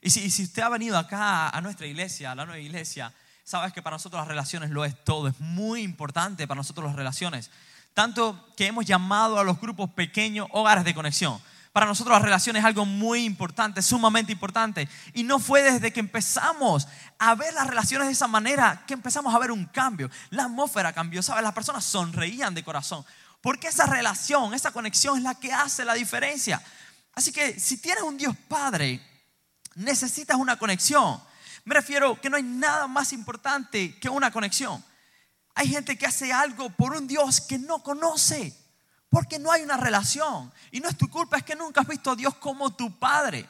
Y 0.00 0.10
si, 0.10 0.30
si 0.30 0.42
usted 0.42 0.62
ha 0.62 0.68
venido 0.68 0.98
acá 0.98 1.48
a 1.48 1.60
nuestra 1.60 1.86
iglesia, 1.86 2.32
a 2.32 2.34
la 2.34 2.44
nueva 2.44 2.60
iglesia, 2.60 3.12
sabes 3.44 3.72
que 3.72 3.82
para 3.82 3.94
nosotros 3.94 4.20
las 4.20 4.28
relaciones 4.28 4.70
lo 4.70 4.84
es 4.84 5.02
todo. 5.04 5.28
Es 5.28 5.38
muy 5.38 5.82
importante 5.82 6.46
para 6.48 6.58
nosotros 6.58 6.86
las 6.86 6.96
relaciones. 6.96 7.50
Tanto 7.94 8.52
que 8.56 8.66
hemos 8.66 8.84
llamado 8.84 9.38
a 9.38 9.44
los 9.44 9.60
grupos 9.60 9.90
pequeños 9.90 10.48
hogares 10.50 10.84
de 10.84 10.94
conexión. 10.94 11.40
Para 11.72 11.86
nosotros 11.86 12.14
las 12.14 12.22
relaciones 12.22 12.60
es 12.60 12.66
algo 12.66 12.84
muy 12.84 13.24
importante, 13.24 13.80
sumamente 13.80 14.30
importante. 14.30 14.88
Y 15.14 15.22
no 15.22 15.38
fue 15.38 15.62
desde 15.62 15.90
que 15.90 16.00
empezamos 16.00 16.86
a 17.18 17.34
ver 17.34 17.54
las 17.54 17.66
relaciones 17.66 18.08
de 18.08 18.12
esa 18.12 18.26
manera 18.26 18.84
que 18.86 18.92
empezamos 18.92 19.34
a 19.34 19.38
ver 19.38 19.50
un 19.50 19.64
cambio. 19.64 20.10
La 20.28 20.44
atmósfera 20.44 20.92
cambió, 20.92 21.22
¿sabes? 21.22 21.42
Las 21.42 21.54
personas 21.54 21.84
sonreían 21.84 22.54
de 22.54 22.62
corazón. 22.62 23.04
Porque 23.40 23.68
esa 23.68 23.86
relación, 23.86 24.52
esa 24.52 24.70
conexión 24.70 25.16
es 25.16 25.22
la 25.22 25.34
que 25.34 25.52
hace 25.52 25.84
la 25.86 25.94
diferencia. 25.94 26.62
Así 27.14 27.32
que 27.32 27.58
si 27.58 27.78
tienes 27.78 28.02
un 28.02 28.18
Dios 28.18 28.36
Padre, 28.48 29.00
necesitas 29.74 30.36
una 30.36 30.58
conexión. 30.58 31.22
Me 31.64 31.74
refiero 31.74 32.20
que 32.20 32.28
no 32.28 32.36
hay 32.36 32.42
nada 32.42 32.86
más 32.86 33.14
importante 33.14 33.98
que 33.98 34.10
una 34.10 34.30
conexión. 34.30 34.84
Hay 35.54 35.68
gente 35.68 35.96
que 35.96 36.06
hace 36.06 36.32
algo 36.32 36.68
por 36.70 36.92
un 36.94 37.06
Dios 37.06 37.40
que 37.40 37.58
no 37.58 37.82
conoce, 37.82 38.54
porque 39.12 39.38
no 39.38 39.52
hay 39.52 39.60
una 39.60 39.76
relación. 39.76 40.50
Y 40.70 40.80
no 40.80 40.88
es 40.88 40.96
tu 40.96 41.06
culpa, 41.10 41.36
es 41.36 41.42
que 41.42 41.54
nunca 41.54 41.82
has 41.82 41.86
visto 41.86 42.12
a 42.12 42.16
Dios 42.16 42.34
como 42.36 42.74
tu 42.74 42.98
Padre. 42.98 43.46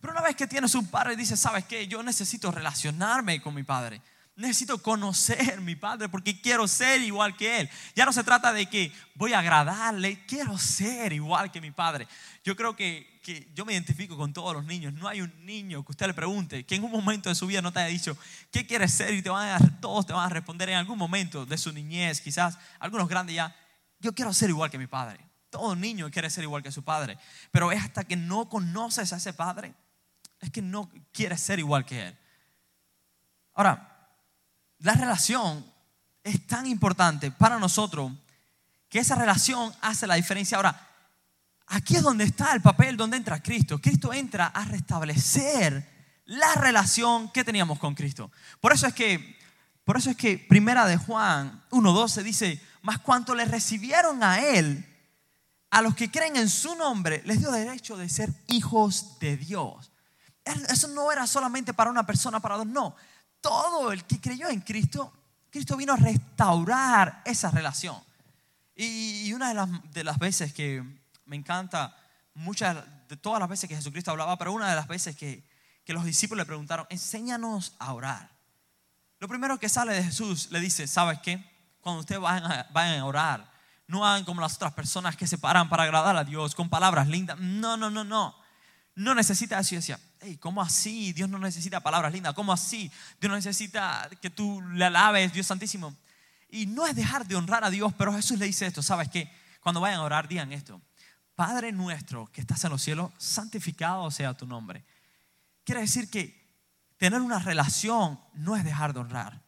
Pero 0.00 0.14
una 0.14 0.22
vez 0.22 0.34
que 0.34 0.46
tienes 0.46 0.74
un 0.74 0.86
Padre, 0.86 1.16
dices, 1.16 1.38
¿sabes 1.38 1.66
qué? 1.66 1.86
Yo 1.86 2.02
necesito 2.02 2.50
relacionarme 2.50 3.42
con 3.42 3.54
mi 3.54 3.62
Padre. 3.62 4.00
Necesito 4.36 4.80
conocer 4.80 5.60
mi 5.60 5.76
Padre 5.76 6.08
porque 6.08 6.40
quiero 6.40 6.66
ser 6.66 7.02
igual 7.02 7.36
que 7.36 7.60
Él. 7.60 7.70
Ya 7.94 8.06
no 8.06 8.12
se 8.14 8.24
trata 8.24 8.54
de 8.54 8.70
que 8.70 8.90
voy 9.14 9.34
a 9.34 9.40
agradarle, 9.40 10.24
quiero 10.24 10.56
ser 10.56 11.12
igual 11.12 11.52
que 11.52 11.60
mi 11.60 11.72
Padre. 11.72 12.08
Yo 12.42 12.56
creo 12.56 12.74
que, 12.74 13.20
que, 13.22 13.50
yo 13.54 13.66
me 13.66 13.74
identifico 13.74 14.16
con 14.16 14.32
todos 14.32 14.54
los 14.54 14.64
niños. 14.64 14.94
No 14.94 15.08
hay 15.08 15.20
un 15.20 15.44
niño 15.44 15.84
que 15.84 15.92
usted 15.92 16.06
le 16.06 16.14
pregunte 16.14 16.64
que 16.64 16.74
en 16.74 16.84
un 16.84 16.90
momento 16.90 17.28
de 17.28 17.34
su 17.34 17.46
vida 17.46 17.60
no 17.60 17.70
te 17.70 17.80
haya 17.80 17.92
dicho 17.92 18.16
qué 18.50 18.66
quieres 18.66 18.94
ser 18.94 19.12
y 19.12 19.22
a, 19.28 19.58
todos 19.78 20.06
te 20.06 20.14
van 20.14 20.24
a 20.24 20.30
responder 20.30 20.70
en 20.70 20.76
algún 20.76 20.96
momento 20.96 21.44
de 21.44 21.58
su 21.58 21.70
niñez, 21.70 22.22
quizás 22.22 22.56
algunos 22.78 23.08
grandes 23.08 23.36
ya, 23.36 23.54
yo 23.98 24.14
quiero 24.14 24.32
ser 24.32 24.50
igual 24.50 24.70
que 24.70 24.78
mi 24.78 24.86
Padre. 24.86 25.20
Todo 25.50 25.74
niño 25.76 26.10
quiere 26.10 26.30
ser 26.30 26.44
igual 26.44 26.62
que 26.62 26.72
su 26.72 26.82
Padre. 26.82 27.18
Pero 27.50 27.72
es 27.72 27.82
hasta 27.82 28.04
que 28.04 28.16
no 28.16 28.48
conoces 28.48 29.12
a 29.12 29.16
ese 29.16 29.32
Padre, 29.32 29.74
es 30.40 30.50
que 30.50 30.62
no 30.62 30.90
quieres 31.12 31.40
ser 31.40 31.58
igual 31.58 31.84
que 31.84 32.08
Él. 32.08 32.18
Ahora, 33.54 34.10
la 34.78 34.94
relación 34.94 35.64
es 36.22 36.46
tan 36.46 36.66
importante 36.66 37.30
para 37.30 37.58
nosotros 37.58 38.12
que 38.88 38.98
esa 38.98 39.14
relación 39.14 39.72
hace 39.80 40.06
la 40.06 40.16
diferencia. 40.16 40.56
Ahora, 40.56 40.88
aquí 41.66 41.96
es 41.96 42.02
donde 42.02 42.24
está 42.24 42.52
el 42.52 42.60
papel, 42.60 42.96
donde 42.96 43.16
entra 43.16 43.42
Cristo. 43.42 43.78
Cristo 43.78 44.12
entra 44.12 44.46
a 44.46 44.64
restablecer 44.64 45.96
la 46.26 46.54
relación 46.54 47.30
que 47.30 47.44
teníamos 47.44 47.78
con 47.78 47.94
Cristo. 47.94 48.30
Por 48.60 48.72
eso 48.72 48.86
es 48.86 48.94
que, 48.94 49.38
por 49.84 49.96
eso 49.96 50.10
es 50.10 50.16
que 50.16 50.38
Primera 50.38 50.84
de 50.86 50.96
Juan 50.96 51.62
1.12 51.70 52.22
dice, 52.22 52.60
más 52.86 53.00
cuanto 53.00 53.34
le 53.34 53.44
recibieron 53.44 54.22
a 54.22 54.40
Él, 54.40 54.86
a 55.70 55.82
los 55.82 55.94
que 55.94 56.10
creen 56.10 56.36
en 56.36 56.48
su 56.48 56.74
nombre, 56.76 57.22
les 57.26 57.40
dio 57.40 57.50
derecho 57.50 57.96
de 57.96 58.08
ser 58.08 58.32
hijos 58.46 59.18
de 59.18 59.36
Dios. 59.36 59.90
Eso 60.44 60.88
no 60.88 61.10
era 61.10 61.26
solamente 61.26 61.74
para 61.74 61.90
una 61.90 62.06
persona, 62.06 62.40
para 62.40 62.56
dos, 62.56 62.66
no 62.66 62.96
todo 63.46 63.92
el 63.92 64.02
que 64.04 64.20
creyó 64.20 64.48
en 64.48 64.60
Cristo, 64.60 65.12
Cristo 65.50 65.76
vino 65.76 65.92
a 65.92 65.96
restaurar 65.96 67.22
esa 67.24 67.48
relación. 67.48 67.96
Y 68.74 69.32
una 69.32 69.48
de 69.48 69.54
las, 69.54 69.92
de 69.92 70.02
las 70.02 70.18
veces 70.18 70.52
que 70.52 70.82
me 71.26 71.36
encanta, 71.36 71.96
muchas 72.34 72.76
de 73.08 73.16
todas 73.16 73.38
las 73.38 73.48
veces 73.48 73.68
que 73.68 73.76
Jesucristo 73.76 74.10
hablaba, 74.10 74.36
pero 74.36 74.52
una 74.52 74.68
de 74.68 74.74
las 74.74 74.88
veces 74.88 75.14
que, 75.14 75.44
que 75.84 75.92
los 75.92 76.04
discípulos 76.04 76.42
le 76.42 76.46
preguntaron, 76.46 76.86
enséñanos 76.90 77.74
a 77.78 77.92
orar. 77.92 78.30
Lo 79.20 79.28
primero 79.28 79.60
que 79.60 79.68
sale 79.68 79.94
de 79.94 80.02
Jesús 80.02 80.50
le 80.50 80.58
dice, 80.58 80.88
¿sabes 80.88 81.20
qué? 81.20 81.55
Cuando 81.86 82.00
ustedes 82.00 82.20
vayan 82.20 82.98
a, 82.98 83.04
orar, 83.04 83.48
no 83.86 84.04
hagan 84.04 84.24
como 84.24 84.40
las 84.40 84.56
otras 84.56 84.72
personas 84.72 85.14
que 85.14 85.24
se 85.24 85.38
paran 85.38 85.68
para 85.68 85.84
agradar 85.84 86.16
a 86.16 86.24
Dios 86.24 86.52
con 86.56 86.68
palabras 86.68 87.06
lindas. 87.06 87.38
No, 87.38 87.76
no, 87.76 87.90
no, 87.90 88.02
no. 88.02 88.34
No 88.96 89.14
necesita 89.14 89.60
eso. 89.60 89.76
Y 89.76 89.78
decía, 89.78 90.00
¿cómo 90.40 90.60
así? 90.60 91.12
Dios 91.12 91.28
no 91.28 91.38
necesita 91.38 91.78
palabras 91.78 92.12
lindas. 92.12 92.34
¿Cómo 92.34 92.52
así? 92.52 92.90
Dios 93.20 93.30
no 93.30 93.36
necesita 93.36 94.10
que 94.20 94.30
tú 94.30 94.60
le 94.72 94.84
alabes, 94.84 95.32
Dios 95.32 95.46
Santísimo. 95.46 95.94
Y 96.50 96.66
no 96.66 96.88
es 96.88 96.96
dejar 96.96 97.24
de 97.24 97.36
honrar 97.36 97.62
a 97.62 97.70
Dios, 97.70 97.94
pero 97.96 98.12
Jesús 98.12 98.36
le 98.36 98.46
dice 98.46 98.66
esto. 98.66 98.82
¿Sabes 98.82 99.08
qué? 99.08 99.32
Cuando 99.60 99.80
vayan 99.80 100.00
a 100.00 100.02
orar, 100.02 100.26
digan 100.26 100.50
esto. 100.52 100.82
Padre 101.36 101.70
nuestro 101.70 102.26
que 102.32 102.40
estás 102.40 102.64
en 102.64 102.70
los 102.70 102.82
cielos, 102.82 103.12
santificado 103.16 104.10
sea 104.10 104.34
tu 104.34 104.44
nombre. 104.44 104.84
Quiere 105.62 105.82
decir 105.82 106.10
que 106.10 106.50
tener 106.96 107.20
una 107.20 107.38
relación 107.38 108.18
no 108.34 108.56
es 108.56 108.64
dejar 108.64 108.92
de 108.92 108.98
honrar. 108.98 109.45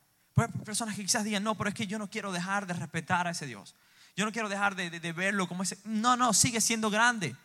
Personas 0.65 0.95
que 0.97 1.03
quizás 1.03 1.25
digan, 1.25 1.43
no, 1.43 1.57
pero 1.57 1.69
es 1.69 1.75
que 1.75 1.87
yo 1.87 1.99
no 1.99 2.09
quiero 2.09 2.33
dejar 2.33 2.67
de 2.67 2.75
respetar 2.75 3.27
a 3.27 3.31
ese 3.31 3.47
Dios. 3.47 3.75
Yo 4.17 4.25
no 4.25 4.33
quiero 4.33 4.49
dejar 4.49 4.75
de, 4.75 4.91
de 4.91 5.13
verlo 5.13 5.47
como 5.49 5.63
ese. 5.63 5.79
No, 5.85 6.17
no, 6.17 6.33
sigue 6.33 6.61
siendo 6.61 6.91
grande 6.91 7.37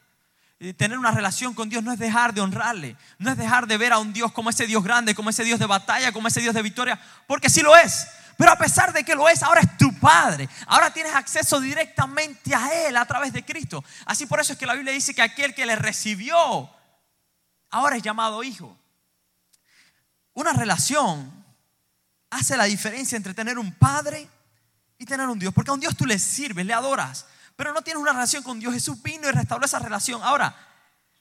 tener 0.71 0.97
una 0.97 1.11
relación 1.11 1.53
con 1.53 1.67
Dios 1.67 1.83
no 1.83 1.91
es 1.91 1.99
dejar 1.99 2.33
de 2.33 2.39
honrarle, 2.39 2.95
no 3.17 3.31
es 3.31 3.37
dejar 3.37 3.67
de 3.67 3.75
ver 3.75 3.91
a 3.91 3.97
un 3.97 4.13
Dios 4.13 4.31
como 4.31 4.49
ese 4.49 4.65
Dios 4.65 4.81
grande, 4.81 5.13
como 5.13 5.29
ese 5.29 5.43
Dios 5.43 5.59
de 5.59 5.65
batalla, 5.65 6.13
como 6.13 6.29
ese 6.29 6.39
Dios 6.39 6.55
de 6.55 6.61
victoria, 6.61 6.97
porque 7.27 7.49
sí 7.49 7.61
lo 7.61 7.75
es. 7.75 8.07
Pero 8.37 8.51
a 8.51 8.57
pesar 8.57 8.93
de 8.93 9.03
que 9.03 9.13
lo 9.13 9.27
es, 9.27 9.43
ahora 9.43 9.61
es 9.61 9.77
tu 9.77 9.93
Padre. 9.99 10.47
Ahora 10.65 10.91
tienes 10.91 11.13
acceso 11.13 11.59
directamente 11.59 12.55
a 12.55 12.87
Él 12.87 12.97
a 12.97 13.05
través 13.05 13.33
de 13.33 13.43
Cristo. 13.43 13.83
Así 14.05 14.25
por 14.25 14.39
eso 14.39 14.53
es 14.53 14.59
que 14.59 14.65
la 14.65 14.73
Biblia 14.73 14.93
dice 14.93 15.13
que 15.13 15.21
aquel 15.21 15.53
que 15.53 15.65
le 15.65 15.75
recibió, 15.75 16.69
ahora 17.69 17.97
es 17.97 18.01
llamado 18.01 18.43
hijo. 18.43 18.75
Una 20.33 20.53
relación 20.53 21.42
hace 22.35 22.57
la 22.57 22.65
diferencia 22.65 23.15
entre 23.15 23.33
tener 23.33 23.57
un 23.57 23.73
Padre 23.73 24.27
y 24.97 25.05
tener 25.05 25.27
un 25.27 25.39
Dios. 25.39 25.53
Porque 25.53 25.71
a 25.71 25.73
un 25.73 25.79
Dios 25.79 25.95
tú 25.95 26.05
le 26.05 26.19
sirves, 26.19 26.65
le 26.65 26.73
adoras 26.73 27.25
pero 27.55 27.73
no 27.73 27.81
tienes 27.81 28.01
una 28.01 28.13
relación 28.13 28.43
con 28.43 28.59
Dios. 28.59 28.73
Jesús 28.73 29.01
vino 29.01 29.27
y 29.29 29.31
restauró 29.31 29.65
esa 29.65 29.79
relación. 29.79 30.21
Ahora, 30.23 30.55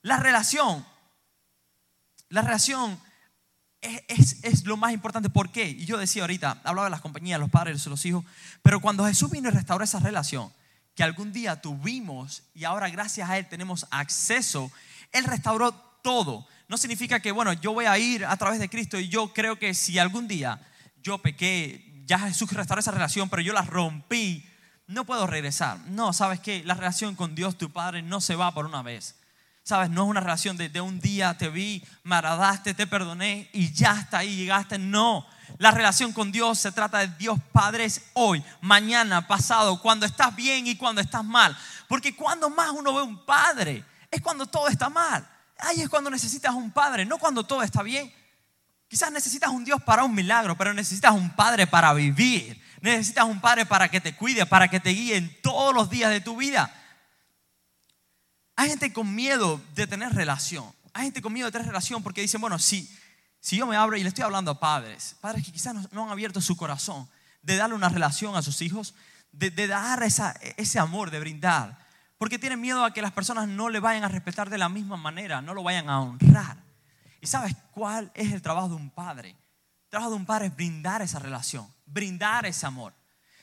la 0.02 0.16
relación, 0.16 0.84
la 2.28 2.42
relación 2.42 2.98
es, 3.80 4.64
lo 4.64 4.76
más 4.76 4.92
importante. 4.92 5.28
¿Por 5.28 5.50
qué? 5.50 5.68
Y 5.68 5.84
yo 5.84 5.98
decía 5.98 6.22
ahorita, 6.22 6.60
hablaba 6.64 6.86
de 6.86 6.90
las 6.90 7.00
compañías, 7.00 7.38
los 7.38 7.50
padres, 7.50 7.86
los 7.86 8.04
hijos, 8.06 8.24
pero 8.62 8.80
cuando 8.80 9.06
Jesús 9.06 9.30
vino 9.30 9.48
y 9.48 9.52
restauró 9.52 9.84
esa 9.84 10.00
relación, 10.00 10.52
que 10.94 11.02
algún 11.02 11.32
día 11.32 11.60
tuvimos 11.60 12.42
y 12.54 12.64
ahora 12.64 12.90
gracias 12.90 13.28
a 13.28 13.38
Él 13.38 13.48
tenemos 13.48 13.86
acceso, 13.90 14.70
Él 15.10 15.24
restauró 15.24 15.72
todo. 16.02 16.46
No 16.68 16.76
significa 16.76 17.20
que, 17.20 17.32
bueno, 17.32 17.52
yo 17.54 17.72
voy 17.72 17.86
a 17.86 17.98
ir 17.98 18.24
a 18.24 18.36
través 18.36 18.58
de 18.58 18.68
Cristo 18.68 18.98
y 18.98 19.08
yo 19.08 19.32
creo 19.32 19.58
que 19.58 19.74
si 19.74 19.98
algún 19.98 20.28
día 20.28 20.60
yo 21.02 21.18
pequé, 21.18 22.02
ya 22.06 22.18
Jesús 22.18 22.52
restauró 22.52 22.80
esa 22.80 22.90
relación, 22.90 23.28
pero 23.28 23.42
yo 23.42 23.52
la 23.52 23.62
rompí 23.62 24.46
no 24.92 25.04
puedo 25.04 25.26
regresar. 25.26 25.78
No, 25.86 26.12
sabes 26.12 26.40
que 26.40 26.62
la 26.64 26.74
relación 26.74 27.14
con 27.14 27.34
Dios, 27.34 27.56
tu 27.56 27.70
Padre, 27.70 28.02
no 28.02 28.20
se 28.20 28.36
va 28.36 28.52
por 28.52 28.66
una 28.66 28.82
vez. 28.82 29.16
Sabes, 29.64 29.90
no 29.90 30.02
es 30.02 30.10
una 30.10 30.20
relación 30.20 30.56
de, 30.56 30.80
un 30.80 30.98
día 31.00 31.38
te 31.38 31.48
vi, 31.48 31.84
me 32.02 32.16
agradaste, 32.16 32.74
te 32.74 32.86
perdoné 32.86 33.48
y 33.52 33.72
ya 33.72 33.92
hasta 33.92 34.18
ahí 34.18 34.36
llegaste. 34.36 34.76
No, 34.78 35.24
la 35.58 35.70
relación 35.70 36.12
con 36.12 36.32
Dios 36.32 36.58
se 36.58 36.72
trata 36.72 36.98
de 36.98 37.08
Dios 37.16 37.38
Padre 37.52 37.86
hoy, 38.14 38.42
mañana, 38.60 39.28
pasado, 39.28 39.80
cuando 39.80 40.04
estás 40.04 40.34
bien 40.34 40.66
y 40.66 40.76
cuando 40.76 41.00
estás 41.00 41.24
mal. 41.24 41.56
Porque 41.86 42.16
cuando 42.16 42.50
más 42.50 42.70
uno 42.70 42.92
ve 42.92 43.02
un 43.02 43.24
padre 43.24 43.84
es 44.10 44.20
cuando 44.20 44.46
todo 44.46 44.66
está 44.66 44.88
mal. 44.88 45.26
Ahí 45.58 45.80
es 45.80 45.88
cuando 45.88 46.10
necesitas 46.10 46.54
un 46.54 46.72
padre, 46.72 47.06
no 47.06 47.18
cuando 47.18 47.44
todo 47.44 47.62
está 47.62 47.84
bien. 47.84 48.12
Quizás 48.92 49.10
necesitas 49.10 49.48
un 49.48 49.64
Dios 49.64 49.82
para 49.82 50.04
un 50.04 50.14
milagro, 50.14 50.54
pero 50.54 50.74
necesitas 50.74 51.12
un 51.12 51.30
padre 51.30 51.66
para 51.66 51.94
vivir. 51.94 52.62
Necesitas 52.82 53.24
un 53.24 53.40
padre 53.40 53.64
para 53.64 53.90
que 53.90 54.02
te 54.02 54.14
cuide, 54.14 54.44
para 54.44 54.68
que 54.68 54.80
te 54.80 54.90
guíe 54.90 55.16
en 55.16 55.40
todos 55.40 55.74
los 55.74 55.88
días 55.88 56.10
de 56.10 56.20
tu 56.20 56.36
vida. 56.36 56.70
Hay 58.54 58.68
gente 58.68 58.92
con 58.92 59.14
miedo 59.14 59.62
de 59.74 59.86
tener 59.86 60.12
relación. 60.12 60.70
Hay 60.92 61.04
gente 61.04 61.22
con 61.22 61.32
miedo 61.32 61.46
de 61.46 61.52
tener 61.52 61.68
relación 61.68 62.02
porque 62.02 62.20
dicen, 62.20 62.42
bueno, 62.42 62.58
si, 62.58 62.94
si 63.40 63.56
yo 63.56 63.66
me 63.66 63.76
abro 63.76 63.96
y 63.96 64.02
le 64.02 64.10
estoy 64.10 64.24
hablando 64.24 64.50
a 64.50 64.60
padres, 64.60 65.16
padres 65.22 65.46
que 65.46 65.52
quizás 65.52 65.74
no, 65.90 66.04
han 66.04 66.10
abierto 66.10 66.42
su 66.42 66.54
corazón 66.58 67.08
de 67.40 67.56
darle 67.56 67.74
una 67.74 67.88
relación 67.88 68.36
a 68.36 68.42
sus 68.42 68.60
hijos, 68.60 68.94
de, 69.30 69.66
dar 69.68 70.02
ese 70.02 70.78
amor, 70.78 71.10
de 71.10 71.18
brindar, 71.18 71.78
porque 72.18 72.38
tienen 72.38 72.60
miedo 72.60 72.84
a 72.84 72.92
que 72.92 73.00
las 73.00 73.12
personas 73.12 73.48
no 73.48 73.70
le 73.70 73.80
vayan 73.80 74.04
a 74.04 74.08
respetar 74.08 74.50
de 74.50 74.58
la 74.58 74.68
misma 74.68 74.98
manera, 74.98 75.40
no 75.40 75.54
lo 75.54 75.62
vayan 75.62 75.88
a 75.88 75.98
honrar. 75.98 76.71
¿Y 77.22 77.26
sabes 77.26 77.56
cuál 77.72 78.10
es 78.12 78.32
el 78.32 78.42
trabajo 78.42 78.68
de 78.68 78.74
un 78.74 78.90
padre? 78.90 79.30
El 79.30 79.88
trabajo 79.88 80.10
de 80.10 80.16
un 80.16 80.26
padre 80.26 80.46
es 80.48 80.54
brindar 80.54 81.00
esa 81.00 81.18
relación 81.18 81.66
brindar 81.92 82.46
ese 82.46 82.66
amor. 82.66 82.94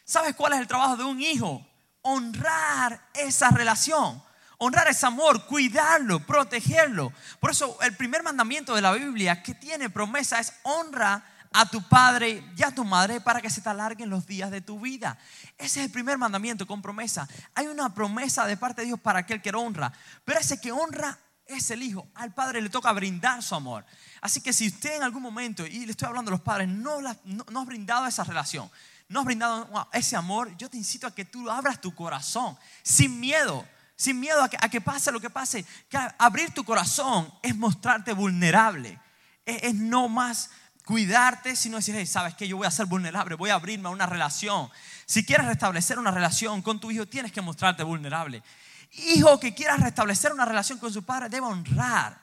¿Sabes 0.04 0.36
cuál 0.36 0.54
es 0.54 0.60
el 0.60 0.68
trabajo 0.68 0.98
de 0.98 1.04
un 1.04 1.22
hijo? 1.22 1.66
Honrar 2.02 3.10
esa 3.14 3.50
relación, 3.50 4.22
honrar 4.58 4.88
ese 4.88 5.06
amor, 5.06 5.46
cuidarlo, 5.46 6.26
protegerlo. 6.26 7.14
Por 7.40 7.52
eso 7.52 7.78
el 7.82 7.96
primer 7.96 8.24
mandamiento 8.24 8.76
de 8.76 8.82
la 8.82 8.92
Biblia 8.92 9.44
que 9.44 9.54
tiene 9.54 9.90
promesa 9.90 10.40
es 10.40 10.54
honra 10.64 11.24
a 11.52 11.66
tu 11.66 11.82
padre 11.88 12.44
y 12.56 12.64
a 12.64 12.74
tu 12.74 12.86
madre 12.86 13.22
para 13.22 13.42
que 13.42 13.50
se 13.50 13.62
te 13.62 13.70
alarguen 13.70 14.10
los 14.10 14.26
días 14.26 14.52
de 14.52 14.62
tu 14.62 14.80
vida. 14.80 15.18
Ese 15.58 15.80
es 15.80 15.86
el 15.88 15.92
primer 15.92 16.18
mandamiento 16.18 16.66
con 16.66 16.82
promesa. 16.82 17.28
Hay 17.54 17.68
una 17.68 17.94
promesa 17.94 18.46
de 18.46 18.58
parte 18.58 18.82
de 18.82 18.88
Dios 18.88 19.00
para 19.00 19.20
aquel 19.20 19.42
que 19.42 19.50
honra, 19.50 19.92
pero 20.26 20.40
ese 20.40 20.62
que 20.62 20.72
honra 20.72 21.18
es 21.50 21.72
el 21.72 21.84
hijo. 21.84 22.08
Al 22.16 22.34
padre 22.34 22.62
le 22.62 22.70
toca 22.70 22.92
brindar 22.94 23.44
su 23.44 23.56
amor. 23.56 23.86
Así 24.22 24.42
que 24.42 24.54
si 24.54 24.68
usted 24.68 24.96
en 24.96 25.04
algún 25.04 25.22
momento, 25.22 25.66
y 25.66 25.86
le 25.86 25.92
estoy 25.92 26.08
hablando 26.08 26.30
a 26.30 26.34
los 26.34 26.42
padres, 26.42 26.68
no, 26.68 27.02
no, 27.02 27.60
has 27.60 27.66
brindado 27.66 28.06
esa 28.06 28.24
relación, 28.24 28.70
no 29.08 29.20
has 29.20 29.26
brindado 29.26 29.90
ese 29.94 30.16
amor, 30.16 30.56
yo 30.58 30.70
te 30.70 30.78
incito 30.78 31.08
a 31.08 31.16
que 31.16 31.26
tú 31.26 31.50
abras 31.50 31.82
tu 31.82 31.94
corazón 31.96 32.58
sin 32.84 33.20
miedo, 33.20 33.66
sin 33.96 34.20
miedo 34.20 34.42
a 34.44 34.70
que, 34.70 34.82
pase 34.82 35.12
lo 35.12 35.20
que 35.20 35.30
pase. 35.30 35.66
Que 35.90 35.98
abrir 36.18 36.54
tu 36.54 36.64
corazón 36.64 37.32
es 37.42 37.56
mostrarte 37.56 38.14
vulnerable, 38.14 39.00
es, 39.46 39.74
no 39.74 40.08
más 40.08 40.52
cuidarte, 40.86 41.56
sino 41.56 41.78
decir, 41.78 41.96
hey, 41.96 42.06
sabes 42.06 42.34
que 42.36 42.48
yo 42.48 42.58
voy 42.58 42.68
a 42.68 42.72
ser 42.72 42.86
vulnerable, 42.88 43.36
voy 43.36 43.52
a 43.52 43.56
abrirme 43.56 43.90
a 43.90 43.92
una 43.92 44.06
relación. 44.06 44.70
Si 45.06 45.26
quieres 45.26 45.48
restablecer 45.48 46.00
una 46.00 46.12
relación 46.12 46.62
con 46.62 46.80
tu 46.80 46.92
hijo, 46.92 47.06
tienes 47.08 47.32
que 47.32 47.42
mostrarte 47.42 47.84
vulnerable. 47.84 48.44
Hijo 48.92 49.40
que 49.40 49.54
quiera 49.54 49.78
restablecer 49.78 50.32
una 50.32 50.46
relación 50.46 50.80
con 50.80 50.92
su 50.92 51.04
padre 51.04 51.30
debe 51.30 51.46
honrar 51.46 52.20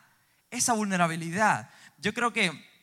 esa 0.51 0.73
vulnerabilidad. 0.73 1.71
Yo 1.99 2.13
creo 2.13 2.33
que 2.33 2.77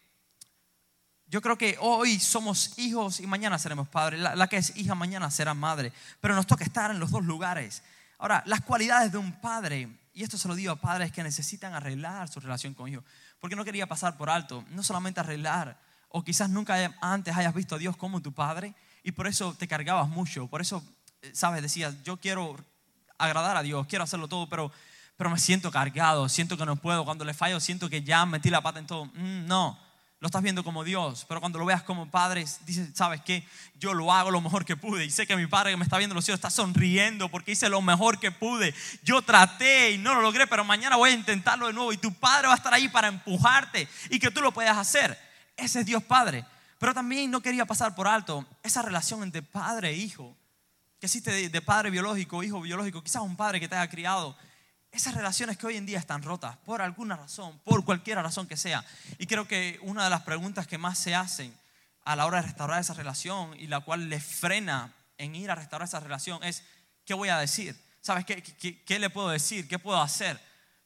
yo 1.34 1.42
creo 1.42 1.58
que 1.58 1.78
hoy 1.80 2.20
somos 2.20 2.78
hijos 2.78 3.20
y 3.20 3.26
mañana 3.26 3.58
seremos 3.58 3.88
padres. 3.88 4.20
La, 4.20 4.48
que 4.48 4.58
es 4.58 4.78
hija 4.78 4.94
mañana 4.94 5.32
será 5.32 5.56
madre. 5.56 5.92
Pero 6.22 6.36
nos 6.36 6.46
toca 6.46 6.64
estar 6.64 6.92
en 6.92 7.00
los 7.00 7.10
dos 7.10 7.26
lugares. 7.26 7.82
Ahora, 8.20 8.44
las 8.46 8.62
cualidades 8.62 9.12
de 9.12 9.18
un 9.18 9.32
padre, 9.42 9.90
y 10.14 10.22
esto 10.22 10.38
se 10.38 10.48
lo 10.48 10.54
digo 10.54 10.72
a 10.72 10.76
padres 10.76 11.12
que 11.12 11.24
necesitan 11.24 11.74
arreglar 11.74 12.30
su 12.30 12.40
relación 12.40 12.76
con 12.76 12.88
hijos, 12.88 13.04
porque 13.40 13.56
no 13.56 13.66
quería 13.66 13.88
pasar 13.88 14.16
por 14.16 14.30
alto, 14.30 14.64
no 14.70 14.84
solamente 14.84 15.22
arreglar, 15.22 15.82
o 16.10 16.24
quizás 16.24 16.52
nunca 16.52 16.96
antes 17.02 17.36
hayas 17.36 17.56
visto 17.56 17.76
a 17.76 17.80
Dios 17.80 17.98
como 17.98 18.22
tu 18.22 18.32
padre, 18.32 18.76
y 19.02 19.12
por 19.12 19.26
eso 19.26 19.56
te 19.56 19.68
cargabas 19.68 20.08
mucho, 20.08 20.48
por 20.48 20.62
eso, 20.62 20.84
eh, 21.24 21.32
sabes, 21.34 21.64
decías, 21.64 22.02
yo 22.04 22.18
quiero 22.18 22.56
agradar 23.26 23.58
a 23.58 23.64
Dios, 23.64 23.86
quiero 23.88 24.04
hacerlo 24.04 24.28
todo, 24.28 24.48
pero, 24.48 24.72
pero 25.18 25.30
me 25.30 25.40
siento 25.40 25.72
cargado, 25.72 26.30
siento 26.30 26.58
que 26.58 26.66
no 26.66 26.76
puedo, 26.76 27.06
cuando 27.06 27.26
le 27.26 27.34
fallo 27.34 27.60
siento 27.60 27.90
que 27.90 28.04
ya 28.04 28.26
metí 28.26 28.50
la 28.50 28.62
pata 28.62 28.80
en 28.80 28.88
todo. 28.88 29.06
Mm, 29.06 29.46
no, 29.46 29.80
lo 30.24 30.28
estás 30.28 30.42
viendo 30.42 30.64
como 30.64 30.86
Dios, 30.86 31.26
pero 31.28 31.42
cuando 31.42 31.60
lo 31.60 31.66
veas 31.66 31.84
como 31.84 32.10
padre, 32.10 32.46
dices, 32.66 32.92
¿sabes 32.94 33.20
qué? 33.22 33.46
Yo 33.78 33.94
lo 33.94 34.12
hago 34.14 34.32
lo 34.32 34.40
mejor 34.40 34.64
que 34.64 34.78
pude 34.78 35.04
y 35.04 35.10
sé 35.10 35.28
que 35.28 35.36
mi 35.36 35.48
padre 35.48 35.72
que 35.72 35.78
me 35.78 35.84
está 35.84 35.98
viendo 35.98 36.16
los 36.16 36.24
cielos 36.24 36.38
está 36.38 36.50
sonriendo 36.50 37.28
porque 37.28 37.52
hice 37.52 37.68
lo 37.68 37.82
mejor 37.82 38.20
que 38.20 38.32
pude. 38.32 38.74
Yo 39.04 39.22
traté 39.22 39.92
y 39.92 39.98
no 39.98 40.14
lo 40.14 40.22
logré, 40.22 40.48
pero 40.48 40.64
mañana 40.64 40.96
voy 40.96 41.10
a 41.10 41.14
intentarlo 41.14 41.68
de 41.68 41.74
nuevo 41.74 41.92
y 41.92 41.98
tu 41.98 42.14
padre 42.14 42.48
va 42.48 42.54
a 42.54 42.56
estar 42.56 42.74
ahí 42.74 42.88
para 42.88 43.10
empujarte 43.10 43.88
y 44.10 44.18
que 44.18 44.32
tú 44.32 44.42
lo 44.42 44.54
puedas 44.54 44.78
hacer. 44.78 45.20
Ese 45.58 45.82
es 45.82 45.86
Dios 45.86 46.02
Padre. 46.04 46.46
Pero 46.80 46.94
también 46.94 47.32
no 47.32 47.42
quería 47.42 47.66
pasar 47.66 47.96
por 47.96 48.08
alto 48.08 48.46
esa 48.62 48.82
relación 48.82 49.24
entre 49.24 49.42
padre 49.42 49.90
e 49.92 49.98
hijo, 49.98 50.36
que 51.04 51.08
existe 51.08 51.50
de 51.50 51.62
padre 51.62 51.90
biológico, 51.90 52.42
hijo 52.44 52.62
biológico, 52.62 53.04
quizás 53.04 53.24
un 53.24 53.36
padre 53.36 53.60
que 53.60 53.68
te 53.68 53.76
haya 53.76 53.90
criado 53.90 54.38
esas 54.90 55.14
relaciones 55.14 55.58
que 55.58 55.68
hoy 55.68 55.76
en 55.76 55.86
día 55.86 56.00
están 56.00 56.24
rotas 56.24 56.56
por 56.60 56.82
alguna 56.82 57.18
razón, 57.18 57.60
por 57.66 57.84
cualquier 57.84 58.20
razón 58.20 58.48
que 58.48 58.56
sea. 58.56 58.86
Y 59.18 59.28
creo 59.28 59.46
que 59.46 59.80
una 59.82 60.06
de 60.06 60.10
las 60.10 60.22
preguntas 60.22 60.66
que 60.66 60.78
más 60.78 60.98
se 60.98 61.14
hacen 61.14 61.54
a 62.06 62.16
la 62.16 62.26
hora 62.26 62.38
de 62.38 62.48
restaurar 62.48 62.80
esa 62.80 62.94
relación 62.94 63.54
y 63.60 63.68
la 63.68 63.82
cual 63.82 64.08
le 64.08 64.22
frena 64.22 64.94
en 65.18 65.36
ir 65.36 65.52
a 65.52 65.56
restaurar 65.56 65.90
esa 65.90 66.00
relación 66.00 66.42
es, 66.42 66.64
¿qué 67.04 67.14
voy 67.14 67.28
a 67.28 67.38
decir? 67.38 67.78
¿Sabes 68.00 68.24
qué, 68.24 68.42
qué, 68.42 68.98
le 68.98 69.10
puedo 69.10 69.28
decir? 69.28 69.68
¿Qué 69.68 69.80
puedo 69.80 70.02
hacer? 70.02 70.40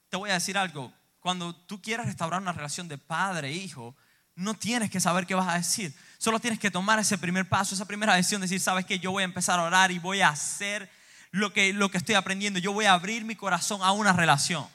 Te 0.09 0.17
voy 0.17 0.31
a 0.31 0.33
decir 0.33 0.57
algo. 0.57 0.91
Cuando 1.19 1.55
tú 1.55 1.79
quieres 1.79 2.07
restaurar 2.07 2.41
una 2.41 2.53
relación 2.53 2.87
de 2.87 2.97
padre-hijo, 2.97 3.95
e 3.95 4.06
no 4.37 4.53
tienes 4.53 4.89
que 4.89 4.99
saber 4.99 5.25
qué 5.25 5.35
vas 5.35 5.47
a 5.47 5.57
decir. 5.57 5.93
Solo 6.19 6.39
tienes 6.39 6.59
que 6.59 6.71
tomar 6.71 6.99
ese 6.99 7.17
primer 7.17 7.49
paso, 7.49 7.75
esa 7.75 7.85
primera 7.85 8.15
decisión, 8.15 8.39
decir, 8.39 8.59
¿sabes 8.59 8.85
qué? 8.85 8.99
Yo 8.99 9.11
voy 9.11 9.23
a 9.23 9.25
empezar 9.25 9.59
a 9.59 9.63
orar 9.63 9.91
y 9.91 9.99
voy 9.99 10.21
a 10.21 10.29
hacer 10.29 10.89
lo 11.31 11.51
que, 11.51 11.73
lo 11.73 11.89
que 11.89 11.97
estoy 11.97 12.15
aprendiendo. 12.15 12.59
Yo 12.59 12.71
voy 12.71 12.85
a 12.85 12.93
abrir 12.93 13.25
mi 13.25 13.35
corazón 13.35 13.81
a 13.81 13.91
una 13.91 14.13
relación. 14.13 14.65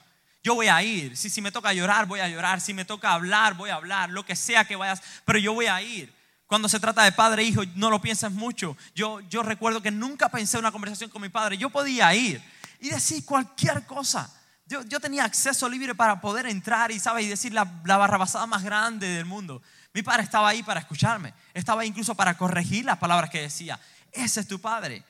Yo 0.42 0.56
voy 0.56 0.66
a 0.66 0.82
ir. 0.82 1.16
Si, 1.16 1.30
si 1.30 1.40
me 1.40 1.52
toca 1.52 1.72
llorar, 1.72 2.06
voy 2.06 2.18
a 2.18 2.28
llorar. 2.28 2.60
Si 2.60 2.74
me 2.74 2.84
toca 2.84 3.12
hablar, 3.12 3.54
voy 3.54 3.70
a 3.70 3.76
hablar. 3.76 4.10
Lo 4.10 4.26
que 4.26 4.34
sea 4.34 4.64
que 4.64 4.74
vayas, 4.74 5.00
pero 5.24 5.38
yo 5.38 5.54
voy 5.54 5.66
a 5.66 5.80
ir. 5.80 6.12
Cuando 6.48 6.68
se 6.68 6.80
trata 6.80 7.04
de 7.04 7.12
padre 7.12 7.42
e 7.42 7.46
hijo, 7.46 7.62
no 7.76 7.88
lo 7.88 8.02
piensas 8.02 8.32
mucho. 8.32 8.76
Yo, 8.96 9.20
yo 9.30 9.44
recuerdo 9.44 9.80
que 9.80 9.92
nunca 9.92 10.28
pensé 10.28 10.56
en 10.56 10.64
una 10.64 10.72
conversación 10.72 11.08
con 11.08 11.22
mi 11.22 11.28
padre. 11.28 11.56
Yo 11.56 11.70
podía 11.70 12.12
ir 12.14 12.42
y 12.80 12.90
decir 12.90 13.24
cualquier 13.24 13.86
cosa. 13.86 14.28
Yo, 14.72 14.82
yo 14.84 15.00
tenía 15.00 15.24
acceso 15.24 15.68
libre 15.68 15.94
para 15.94 16.18
poder 16.22 16.46
entrar 16.46 16.90
y, 16.90 16.98
¿sabes? 16.98 17.26
y 17.26 17.28
decir 17.28 17.52
la, 17.52 17.70
la 17.84 17.98
barrabasada 17.98 18.46
más 18.46 18.62
grande 18.62 19.06
del 19.06 19.26
mundo. 19.26 19.60
Mi 19.92 20.02
padre 20.02 20.22
estaba 20.22 20.48
ahí 20.48 20.62
para 20.62 20.80
escucharme. 20.80 21.34
Estaba 21.52 21.84
incluso 21.84 22.14
para 22.14 22.38
corregir 22.38 22.86
las 22.86 22.96
palabras 22.96 23.28
que 23.28 23.42
decía. 23.42 23.78
Ese 24.10 24.40
es 24.40 24.48
tu 24.48 24.62
padre. 24.62 25.04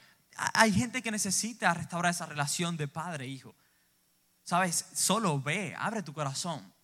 Hay 0.55 0.73
gente 0.73 1.01
que 1.01 1.13
necesita 1.13 1.73
restaurar 1.75 2.11
esa 2.11 2.27
relación 2.27 2.77
de 2.77 2.89
padre-hijo. 2.89 3.51
e 3.51 3.55
Sabes, 4.43 4.85
solo 4.95 5.41
ve, 5.41 5.77
abre 5.79 6.03
tu 6.03 6.13
corazón. 6.13 6.75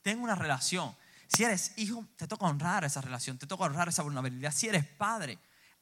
Ten 0.00 0.18
una 0.18 0.34
relación. 0.34 0.96
Si 1.28 1.44
eres 1.44 1.74
hijo, 1.76 2.02
te 2.16 2.26
toca 2.26 2.46
honrar 2.46 2.84
esa 2.84 3.02
relación, 3.02 3.36
te 3.36 3.46
toca 3.46 3.64
honrar 3.64 3.90
esa 3.90 4.02
vulnerabilidad. 4.02 4.52
Si 4.52 4.68
eres 4.68 4.86
padre, 4.86 5.38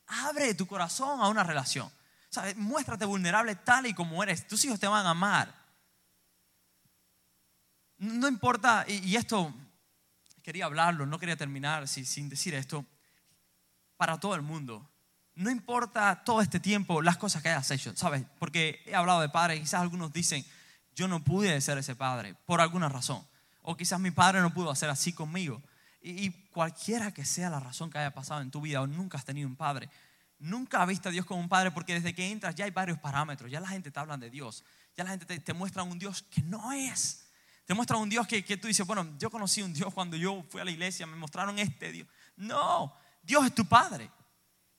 abre 0.08 0.52
tu 0.56 0.66
corazón 0.66 1.20
a 1.20 1.28
una 1.28 1.44
relación. 1.44 1.88
¿Sabes? 2.28 2.56
Muéstrate 2.56 3.04
vulnerable 3.04 3.54
tal 3.54 3.86
y 3.86 3.94
como 3.94 4.20
eres. 4.20 4.48
Tus 4.48 4.64
hijos 4.64 4.80
te 4.80 4.88
van 4.88 5.06
a 5.06 5.10
amar. 5.10 5.63
No 8.04 8.28
importa, 8.28 8.84
y 8.88 9.16
esto 9.16 9.52
quería 10.42 10.66
hablarlo, 10.66 11.06
no 11.06 11.18
quería 11.18 11.36
terminar 11.36 11.88
sin 11.88 12.28
decir 12.28 12.54
esto, 12.54 12.84
para 13.96 14.18
todo 14.18 14.34
el 14.34 14.42
mundo 14.42 14.88
no 15.36 15.50
importa 15.50 16.22
todo 16.24 16.40
este 16.40 16.60
tiempo 16.60 17.02
las 17.02 17.16
cosas 17.16 17.42
que 17.42 17.48
hayas 17.48 17.70
hecho, 17.70 17.96
¿sabes? 17.96 18.24
Porque 18.38 18.82
he 18.86 18.94
hablado 18.94 19.20
de 19.20 19.28
padres, 19.28 19.60
quizás 19.60 19.80
algunos 19.80 20.12
dicen, 20.12 20.44
yo 20.94 21.08
no 21.08 21.24
pude 21.24 21.60
ser 21.60 21.78
ese 21.78 21.96
padre 21.96 22.34
por 22.46 22.60
alguna 22.60 22.88
razón. 22.88 23.26
O 23.62 23.76
quizás 23.76 23.98
mi 23.98 24.10
padre 24.10 24.40
no 24.40 24.52
pudo 24.52 24.70
hacer 24.70 24.90
así 24.90 25.12
conmigo. 25.12 25.62
Y, 26.00 26.30
cualquiera 26.54 27.12
que 27.12 27.24
sea 27.24 27.50
la 27.50 27.58
razón 27.58 27.90
que 27.90 27.98
haya 27.98 28.12
pasado 28.12 28.42
en 28.42 28.50
tu 28.50 28.60
vida 28.60 28.80
o 28.80 28.86
nunca 28.86 29.18
has 29.18 29.24
tenido 29.24 29.48
un 29.48 29.56
padre, 29.56 29.88
nunca 30.38 30.80
has 30.80 30.86
visto 30.86 31.08
a 31.08 31.12
Dios 31.12 31.26
como 31.26 31.40
un 31.40 31.48
padre 31.48 31.72
porque 31.72 31.94
desde 31.94 32.14
que 32.14 32.30
entras 32.30 32.54
ya 32.54 32.66
hay 32.66 32.70
varios 32.70 32.98
parámetros, 32.98 33.50
ya 33.50 33.58
la 33.58 33.66
gente 33.66 33.90
te 33.90 33.98
habla 33.98 34.16
de 34.16 34.30
Dios, 34.30 34.62
ya 34.96 35.02
la 35.02 35.10
gente 35.10 35.40
te, 35.40 35.52
muestra 35.52 35.82
un 35.82 35.98
Dios 35.98 36.22
que 36.22 36.42
no 36.42 36.72
es. 36.72 37.23
Te 37.64 37.74
muestra 37.74 37.96
un 37.96 38.08
Dios 38.08 38.26
que, 38.26 38.44
que 38.44 38.56
tú 38.56 38.68
dices, 38.68 38.86
bueno, 38.86 39.16
yo 39.18 39.30
conocí 39.30 39.62
un 39.62 39.72
Dios 39.72 39.92
cuando 39.94 40.16
yo 40.16 40.44
fui 40.50 40.60
a 40.60 40.64
la 40.64 40.70
iglesia, 40.70 41.06
me 41.06 41.16
mostraron 41.16 41.58
este 41.58 41.92
Dios. 41.92 42.08
No, 42.36 42.94
Dios 43.22 43.46
es 43.46 43.54
tu 43.54 43.64
padre. 43.66 44.10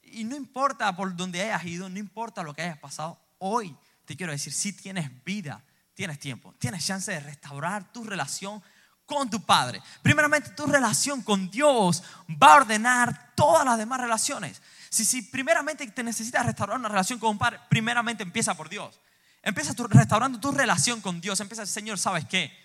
Y 0.04 0.24
no 0.24 0.36
importa 0.36 0.96
por 0.96 1.16
dónde 1.16 1.42
hayas 1.42 1.66
ido, 1.66 1.90
no 1.90 1.98
importa 1.98 2.44
lo 2.44 2.54
que 2.54 2.62
hayas 2.62 2.78
pasado, 2.78 3.20
hoy 3.40 3.76
te 4.06 4.16
quiero 4.16 4.32
decir, 4.32 4.54
si 4.54 4.74
tienes 4.74 5.10
vida, 5.24 5.64
tienes 5.96 6.20
tiempo, 6.20 6.54
tienes 6.60 6.86
chance 6.86 7.12
de 7.12 7.20
restaurar 7.20 7.92
tu 7.92 8.04
relación 8.04 8.62
con 9.06 9.30
tu 9.30 9.42
Padre. 9.42 9.82
Primeramente, 10.02 10.52
tu 10.52 10.66
relación 10.66 11.22
con 11.22 11.50
Dios 11.50 12.04
va 12.42 12.54
a 12.54 12.58
ordenar 12.58 13.34
todas 13.36 13.66
las 13.66 13.78
demás 13.78 14.00
relaciones. 14.00 14.62
Si, 14.90 15.06
si 15.06 15.24
primeramente 15.24 15.86
te 15.88 16.04
necesitas 16.04 16.46
restaurar 16.46 16.78
una 16.78 16.90
relación 16.90 17.20
con 17.20 17.32
un 17.32 17.38
Padre, 17.38 17.60
primeramente 17.70 18.24
empieza 18.24 18.56
por 18.56 18.70
Dios. 18.70 19.00
Empieza 19.42 19.74
restaurando 19.90 20.40
tu 20.40 20.52
relación 20.52 21.02
con 21.02 21.22
Dios. 21.22 21.40
Empieza, 21.40 21.66
Señor, 21.66 22.00
¿sabes 22.00 22.26
qué? 22.26 22.65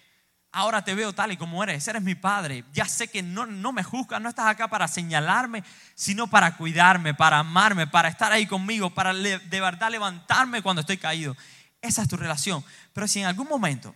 Ahora 0.52 0.82
te 0.82 0.94
veo 0.94 1.12
tal 1.12 1.32
y 1.32 1.36
como 1.36 1.62
eres, 1.62 1.86
eres 1.86 2.02
mi 2.02 2.14
padre, 2.14 2.64
ya 2.72 2.84
sé 2.86 3.08
que 3.08 3.22
no, 3.22 3.46
no 3.46 3.72
me 3.72 3.84
juzgas, 3.84 4.20
no 4.20 4.28
estás 4.28 4.46
acá 4.46 4.68
para 4.68 4.88
señalarme, 4.88 5.62
sino 5.94 6.26
para 6.26 6.56
cuidarme, 6.56 7.14
para 7.14 7.38
amarme, 7.38 7.86
para 7.86 8.08
estar 8.08 8.32
ahí 8.32 8.46
conmigo, 8.46 8.90
para 8.90 9.14
de 9.14 9.60
verdad 9.60 9.90
levantarme 9.90 10.62
cuando 10.62 10.80
estoy 10.80 10.98
caído. 10.98 11.36
Esa 11.80 12.02
es 12.02 12.08
tu 12.08 12.16
relación. 12.16 12.64
Pero 12.92 13.08
si 13.08 13.20
en 13.20 13.26
algún 13.26 13.48
momento, 13.48 13.94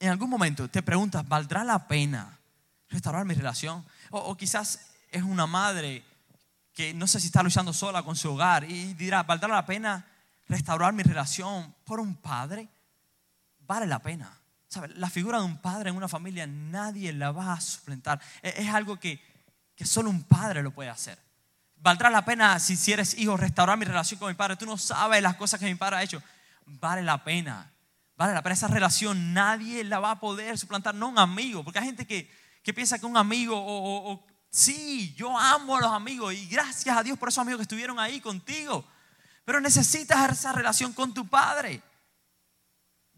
en 0.00 0.10
algún 0.10 0.28
momento 0.28 0.68
te 0.68 0.82
preguntas, 0.82 1.26
¿valdrá 1.26 1.64
la 1.64 1.86
pena 1.86 2.38
restaurar 2.88 3.24
mi 3.24 3.34
relación? 3.34 3.84
O, 4.10 4.18
o 4.18 4.36
quizás 4.36 4.90
es 5.10 5.22
una 5.22 5.46
madre 5.46 6.04
que 6.74 6.92
no 6.94 7.06
sé 7.06 7.20
si 7.20 7.26
está 7.26 7.42
luchando 7.42 7.72
sola 7.72 8.02
con 8.02 8.16
su 8.16 8.32
hogar 8.32 8.64
y 8.64 8.94
dirá, 8.94 9.22
¿valdrá 9.22 9.48
la 9.48 9.66
pena 9.66 10.06
restaurar 10.48 10.92
mi 10.92 11.02
relación 11.02 11.74
por 11.84 12.00
un 12.00 12.16
padre? 12.16 12.68
Vale 13.66 13.86
la 13.86 14.00
pena 14.00 14.39
la 14.94 15.10
figura 15.10 15.38
de 15.38 15.44
un 15.44 15.58
padre 15.58 15.90
en 15.90 15.96
una 15.96 16.08
familia 16.08 16.46
nadie 16.46 17.12
la 17.12 17.32
va 17.32 17.54
a 17.54 17.60
suplantar. 17.60 18.20
E, 18.42 18.54
es 18.56 18.68
algo 18.68 18.98
que, 18.98 19.20
que 19.74 19.84
solo 19.84 20.10
un 20.10 20.22
padre 20.22 20.62
lo 20.62 20.70
puede 20.70 20.90
hacer. 20.90 21.18
Valdrá 21.76 22.10
la 22.10 22.24
pena 22.24 22.58
si, 22.60 22.92
eres 22.92 23.16
hijo 23.18 23.36
restaurar 23.36 23.76
mi 23.78 23.84
relación 23.84 24.20
con 24.20 24.28
mi 24.28 24.34
padre. 24.34 24.56
Tú 24.56 24.66
no 24.66 24.76
sabes 24.78 25.22
las 25.22 25.36
cosas 25.36 25.58
que 25.58 25.66
mi 25.66 25.74
padre 25.74 25.96
ha 25.96 26.02
hecho. 26.02 26.22
Vale 26.66 27.02
la 27.02 27.24
pena. 27.24 27.72
Vale 28.16 28.34
la 28.34 28.42
pena. 28.42 28.54
Esa 28.54 28.68
relación 28.68 29.32
nadie 29.32 29.82
la 29.82 29.98
va 29.98 30.12
a 30.12 30.20
poder 30.20 30.56
suplantar. 30.58 30.94
No 30.94 31.08
un 31.08 31.18
amigo. 31.18 31.64
Porque 31.64 31.78
hay 31.78 31.86
gente 31.86 32.06
que, 32.06 32.30
que 32.62 32.74
piensa 32.74 32.98
que 32.98 33.06
un 33.06 33.16
amigo 33.16 33.56
o, 33.58 34.12
o 34.12 34.26
sí, 34.50 35.14
yo 35.16 35.36
amo 35.36 35.76
a 35.76 35.80
los 35.80 35.92
amigos 35.92 36.34
y 36.34 36.46
gracias 36.46 36.96
a 36.96 37.02
Dios 37.02 37.18
por 37.18 37.30
esos 37.30 37.40
amigos 37.40 37.58
que 37.58 37.62
estuvieron 37.62 37.98
ahí 37.98 38.20
contigo. 38.20 38.84
Pero 39.44 39.60
necesitas 39.60 40.30
esa 40.30 40.52
relación 40.52 40.92
con 40.92 41.14
tu 41.14 41.26
padre. 41.26 41.82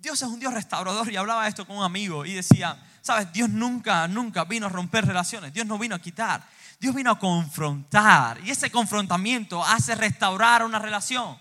Dios 0.03 0.21
es 0.21 0.29
un 0.29 0.41
Dios 0.41 0.53
restaurador 0.53 1.13
y 1.13 1.17
hablaba 1.17 1.47
esto 1.47 1.65
con 1.65 1.77
un 1.77 1.85
amigo 1.85 2.27
y 2.27 2.33
decía, 2.33 2.77
sabes, 3.03 3.33
Dios 3.33 3.49
nunca, 3.49 4.09
nunca 4.09 4.43
vino 4.43 4.67
a 4.67 4.69
romper 4.69 5.07
relaciones, 5.07 5.55
Dios 5.55 5.65
no 5.65 5.79
vino 5.79 5.95
a 5.95 6.01
quitar, 6.01 6.45
Dios 6.81 6.93
vino 6.93 7.13
a 7.13 7.19
confrontar 7.21 8.41
y 8.45 8.51
ese 8.51 8.69
confrontamiento 8.69 9.65
hace 9.65 9.95
restaurar 9.95 10.65
una 10.65 10.81
relación. 10.81 11.39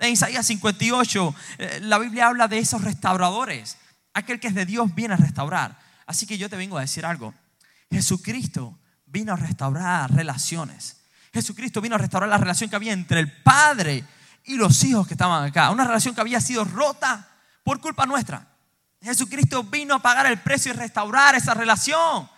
En 0.00 0.10
Isaías 0.10 0.44
58 0.44 1.34
eh, 1.58 1.80
la 1.82 2.00
Biblia 2.00 2.26
habla 2.26 2.48
de 2.48 2.58
esos 2.58 2.82
restauradores, 2.82 3.78
aquel 4.14 4.40
que 4.40 4.48
es 4.48 4.54
de 4.56 4.66
Dios 4.66 4.92
viene 4.96 5.14
a 5.14 5.18
restaurar. 5.18 5.78
Así 6.04 6.26
que 6.26 6.36
yo 6.36 6.50
te 6.50 6.56
vengo 6.56 6.78
a 6.78 6.80
decir 6.80 7.06
algo, 7.06 7.32
Jesucristo 7.88 8.80
vino 9.06 9.32
a 9.32 9.36
restaurar 9.36 10.12
relaciones. 10.12 11.04
Jesucristo 11.32 11.80
vino 11.80 11.94
a 11.94 11.98
restaurar 11.98 12.28
la 12.28 12.38
relación 12.38 12.68
que 12.68 12.74
había 12.74 12.92
entre 12.92 13.20
el 13.20 13.30
Padre 13.44 14.04
y 14.42 14.56
los 14.56 14.82
hijos 14.82 15.06
que 15.06 15.14
estaban 15.14 15.44
acá. 15.44 15.70
Una 15.70 15.84
relación 15.84 16.16
que 16.16 16.20
había 16.20 16.40
sido 16.40 16.64
rota 16.64 17.28
por 17.62 17.80
culpa 17.80 18.06
nuestra. 18.06 18.46
Jesucristo 19.02 19.64
vino 19.64 19.94
a 19.94 19.98
pagar 19.98 20.26
el 20.26 20.40
precio 20.40 20.72
y 20.72 20.76
restaurar 20.76 21.34
esa 21.34 21.54
relación. 21.54 22.28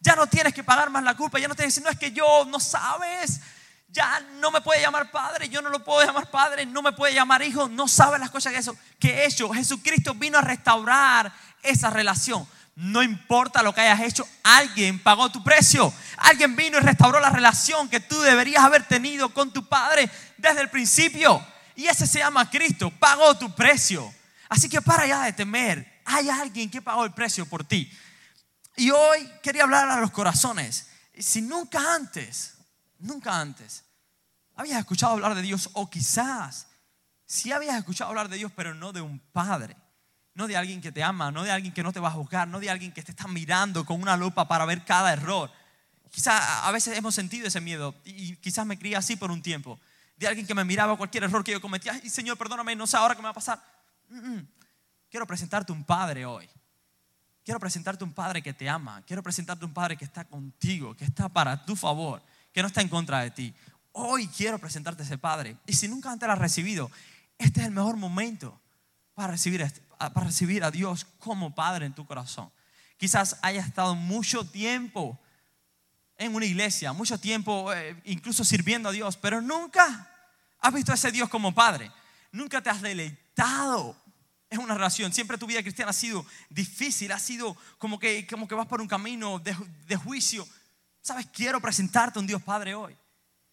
Ya 0.00 0.16
no 0.16 0.26
tienes 0.26 0.54
que 0.54 0.64
pagar 0.64 0.90
más 0.90 1.02
la 1.02 1.14
culpa, 1.14 1.38
ya 1.38 1.48
no 1.48 1.54
tienes 1.54 1.74
que 1.74 1.80
no 1.80 1.90
es 1.90 1.98
que 1.98 2.12
yo 2.12 2.44
no 2.46 2.60
sabes, 2.60 3.40
ya 3.88 4.20
no 4.40 4.50
me 4.50 4.60
puede 4.60 4.80
llamar 4.80 5.10
padre, 5.10 5.48
yo 5.48 5.62
no 5.62 5.70
lo 5.70 5.84
puedo 5.84 6.04
llamar 6.06 6.30
padre, 6.30 6.66
no 6.66 6.82
me 6.82 6.92
puede 6.92 7.14
llamar 7.14 7.42
hijo, 7.42 7.68
no 7.68 7.88
sabe 7.88 8.18
las 8.18 8.30
cosas 8.30 8.52
que, 8.52 8.58
eso, 8.58 8.76
que 8.98 9.10
he 9.10 9.26
hecho. 9.26 9.48
Jesucristo 9.50 10.14
vino 10.14 10.38
a 10.38 10.42
restaurar 10.42 11.32
esa 11.62 11.90
relación. 11.90 12.46
No 12.76 13.02
importa 13.02 13.62
lo 13.62 13.74
que 13.74 13.80
hayas 13.80 14.00
hecho, 14.00 14.28
alguien 14.42 15.02
pagó 15.02 15.30
tu 15.30 15.42
precio. 15.42 15.92
Alguien 16.18 16.56
vino 16.56 16.76
y 16.78 16.80
restauró 16.80 17.20
la 17.20 17.30
relación 17.30 17.88
que 17.88 18.00
tú 18.00 18.20
deberías 18.20 18.64
haber 18.64 18.84
tenido 18.84 19.30
con 19.30 19.50
tu 19.50 19.66
padre 19.66 20.10
desde 20.36 20.60
el 20.60 20.70
principio. 20.70 21.44
Y 21.74 21.86
ese 21.86 22.06
se 22.06 22.18
llama 22.18 22.50
Cristo, 22.50 22.90
pagó 22.90 23.36
tu 23.36 23.54
precio. 23.54 24.12
Así 24.48 24.68
que 24.68 24.80
para 24.80 25.04
allá 25.04 25.22
de 25.22 25.32
temer, 25.32 26.00
hay 26.04 26.28
alguien 26.28 26.70
que 26.70 26.82
pagó 26.82 27.04
el 27.04 27.12
precio 27.12 27.46
por 27.46 27.64
ti. 27.64 27.90
Y 28.76 28.90
hoy 28.90 29.30
quería 29.42 29.64
hablar 29.64 29.88
a 29.88 30.00
los 30.00 30.10
corazones. 30.10 30.88
Si 31.18 31.42
nunca 31.42 31.94
antes, 31.94 32.54
nunca 32.98 33.40
antes, 33.40 33.84
habías 34.54 34.78
escuchado 34.78 35.12
hablar 35.12 35.34
de 35.34 35.42
Dios 35.42 35.70
o 35.72 35.88
quizás 35.90 36.68
si 37.24 37.52
habías 37.52 37.76
escuchado 37.76 38.10
hablar 38.10 38.28
de 38.28 38.36
Dios, 38.36 38.52
pero 38.54 38.74
no 38.74 38.92
de 38.92 39.00
un 39.00 39.18
padre 39.18 39.76
no 40.36 40.46
de 40.46 40.56
alguien 40.56 40.82
que 40.82 40.92
te 40.92 41.02
ama, 41.02 41.32
no 41.32 41.42
de 41.42 41.50
alguien 41.50 41.72
que 41.72 41.82
no 41.82 41.92
te 41.94 41.98
va 41.98 42.08
a 42.08 42.12
juzgar, 42.12 42.46
no 42.46 42.60
de 42.60 42.68
alguien 42.68 42.92
que 42.92 43.02
te 43.02 43.10
está 43.10 43.26
mirando 43.26 43.86
con 43.86 44.00
una 44.00 44.18
lupa 44.18 44.46
para 44.46 44.66
ver 44.66 44.84
cada 44.84 45.10
error. 45.12 45.50
Quizás 46.10 46.40
a 46.62 46.70
veces 46.72 46.96
hemos 46.96 47.14
sentido 47.14 47.48
ese 47.48 47.60
miedo 47.60 47.94
y 48.04 48.36
quizás 48.36 48.66
me 48.66 48.78
crié 48.78 48.96
así 48.96 49.16
por 49.16 49.30
un 49.30 49.42
tiempo. 49.42 49.80
De 50.18 50.28
alguien 50.28 50.46
que 50.46 50.54
me 50.54 50.62
miraba 50.64 50.96
cualquier 50.96 51.24
error 51.24 51.42
que 51.42 51.52
yo 51.52 51.60
cometía. 51.60 51.98
Y 52.04 52.10
Señor, 52.10 52.36
perdóname, 52.36 52.76
no 52.76 52.86
sé 52.86 52.98
ahora 52.98 53.14
qué 53.14 53.22
me 53.22 53.24
va 53.24 53.30
a 53.30 53.34
pasar. 53.34 53.62
Quiero 55.10 55.26
presentarte 55.26 55.72
un 55.72 55.84
padre 55.84 56.26
hoy. 56.26 56.48
Quiero 57.44 57.60
presentarte 57.60 58.02
un 58.02 58.12
padre 58.12 58.42
que 58.42 58.52
te 58.52 58.68
ama. 58.68 59.02
Quiero 59.06 59.22
presentarte 59.22 59.64
un 59.64 59.72
padre 59.72 59.96
que 59.96 60.04
está 60.04 60.24
contigo, 60.24 60.96
que 60.96 61.04
está 61.04 61.28
para 61.28 61.64
tu 61.64 61.76
favor, 61.76 62.22
que 62.52 62.60
no 62.60 62.68
está 62.68 62.80
en 62.80 62.88
contra 62.88 63.20
de 63.20 63.30
ti. 63.30 63.54
Hoy 63.92 64.26
quiero 64.28 64.58
presentarte 64.58 65.04
ese 65.04 65.16
padre. 65.16 65.56
Y 65.66 65.74
si 65.74 65.88
nunca 65.88 66.10
antes 66.10 66.26
lo 66.26 66.32
has 66.32 66.38
recibido, 66.38 66.90
este 67.38 67.60
es 67.60 67.66
el 67.66 67.72
mejor 67.72 67.96
momento 67.96 68.60
para 69.14 69.32
recibir 69.32 69.62
este, 69.62 69.80
para 69.98 70.26
recibir 70.26 70.64
a 70.64 70.70
Dios 70.70 71.06
como 71.18 71.54
Padre 71.54 71.86
en 71.86 71.94
tu 71.94 72.06
corazón. 72.06 72.50
Quizás 72.98 73.38
hayas 73.42 73.66
estado 73.66 73.94
mucho 73.94 74.44
tiempo 74.44 75.18
en 76.18 76.34
una 76.34 76.46
iglesia, 76.46 76.92
mucho 76.92 77.18
tiempo 77.18 77.72
eh, 77.72 78.00
incluso 78.04 78.44
sirviendo 78.44 78.88
a 78.88 78.92
Dios, 78.92 79.16
pero 79.16 79.40
nunca 79.40 80.10
has 80.60 80.74
visto 80.74 80.92
a 80.92 80.96
ese 80.96 81.12
Dios 81.12 81.28
como 81.28 81.54
Padre. 81.54 81.90
Nunca 82.32 82.62
te 82.62 82.70
has 82.70 82.82
deleitado 82.82 83.25
en 84.50 84.60
una 84.60 84.74
relación. 84.74 85.12
Siempre 85.12 85.38
tu 85.38 85.46
vida 85.46 85.62
cristiana 85.62 85.90
ha 85.90 85.94
sido 85.94 86.24
difícil, 86.48 87.12
ha 87.12 87.18
sido 87.18 87.56
como 87.78 87.98
que, 87.98 88.26
como 88.26 88.48
que 88.48 88.54
vas 88.54 88.66
por 88.66 88.80
un 88.80 88.88
camino 88.88 89.38
de, 89.38 89.56
de 89.86 89.96
juicio. 89.96 90.46
Sabes, 91.00 91.26
quiero 91.32 91.60
presentarte 91.60 92.18
a 92.18 92.20
un 92.20 92.26
Dios 92.26 92.42
Padre 92.42 92.74
hoy. 92.74 92.96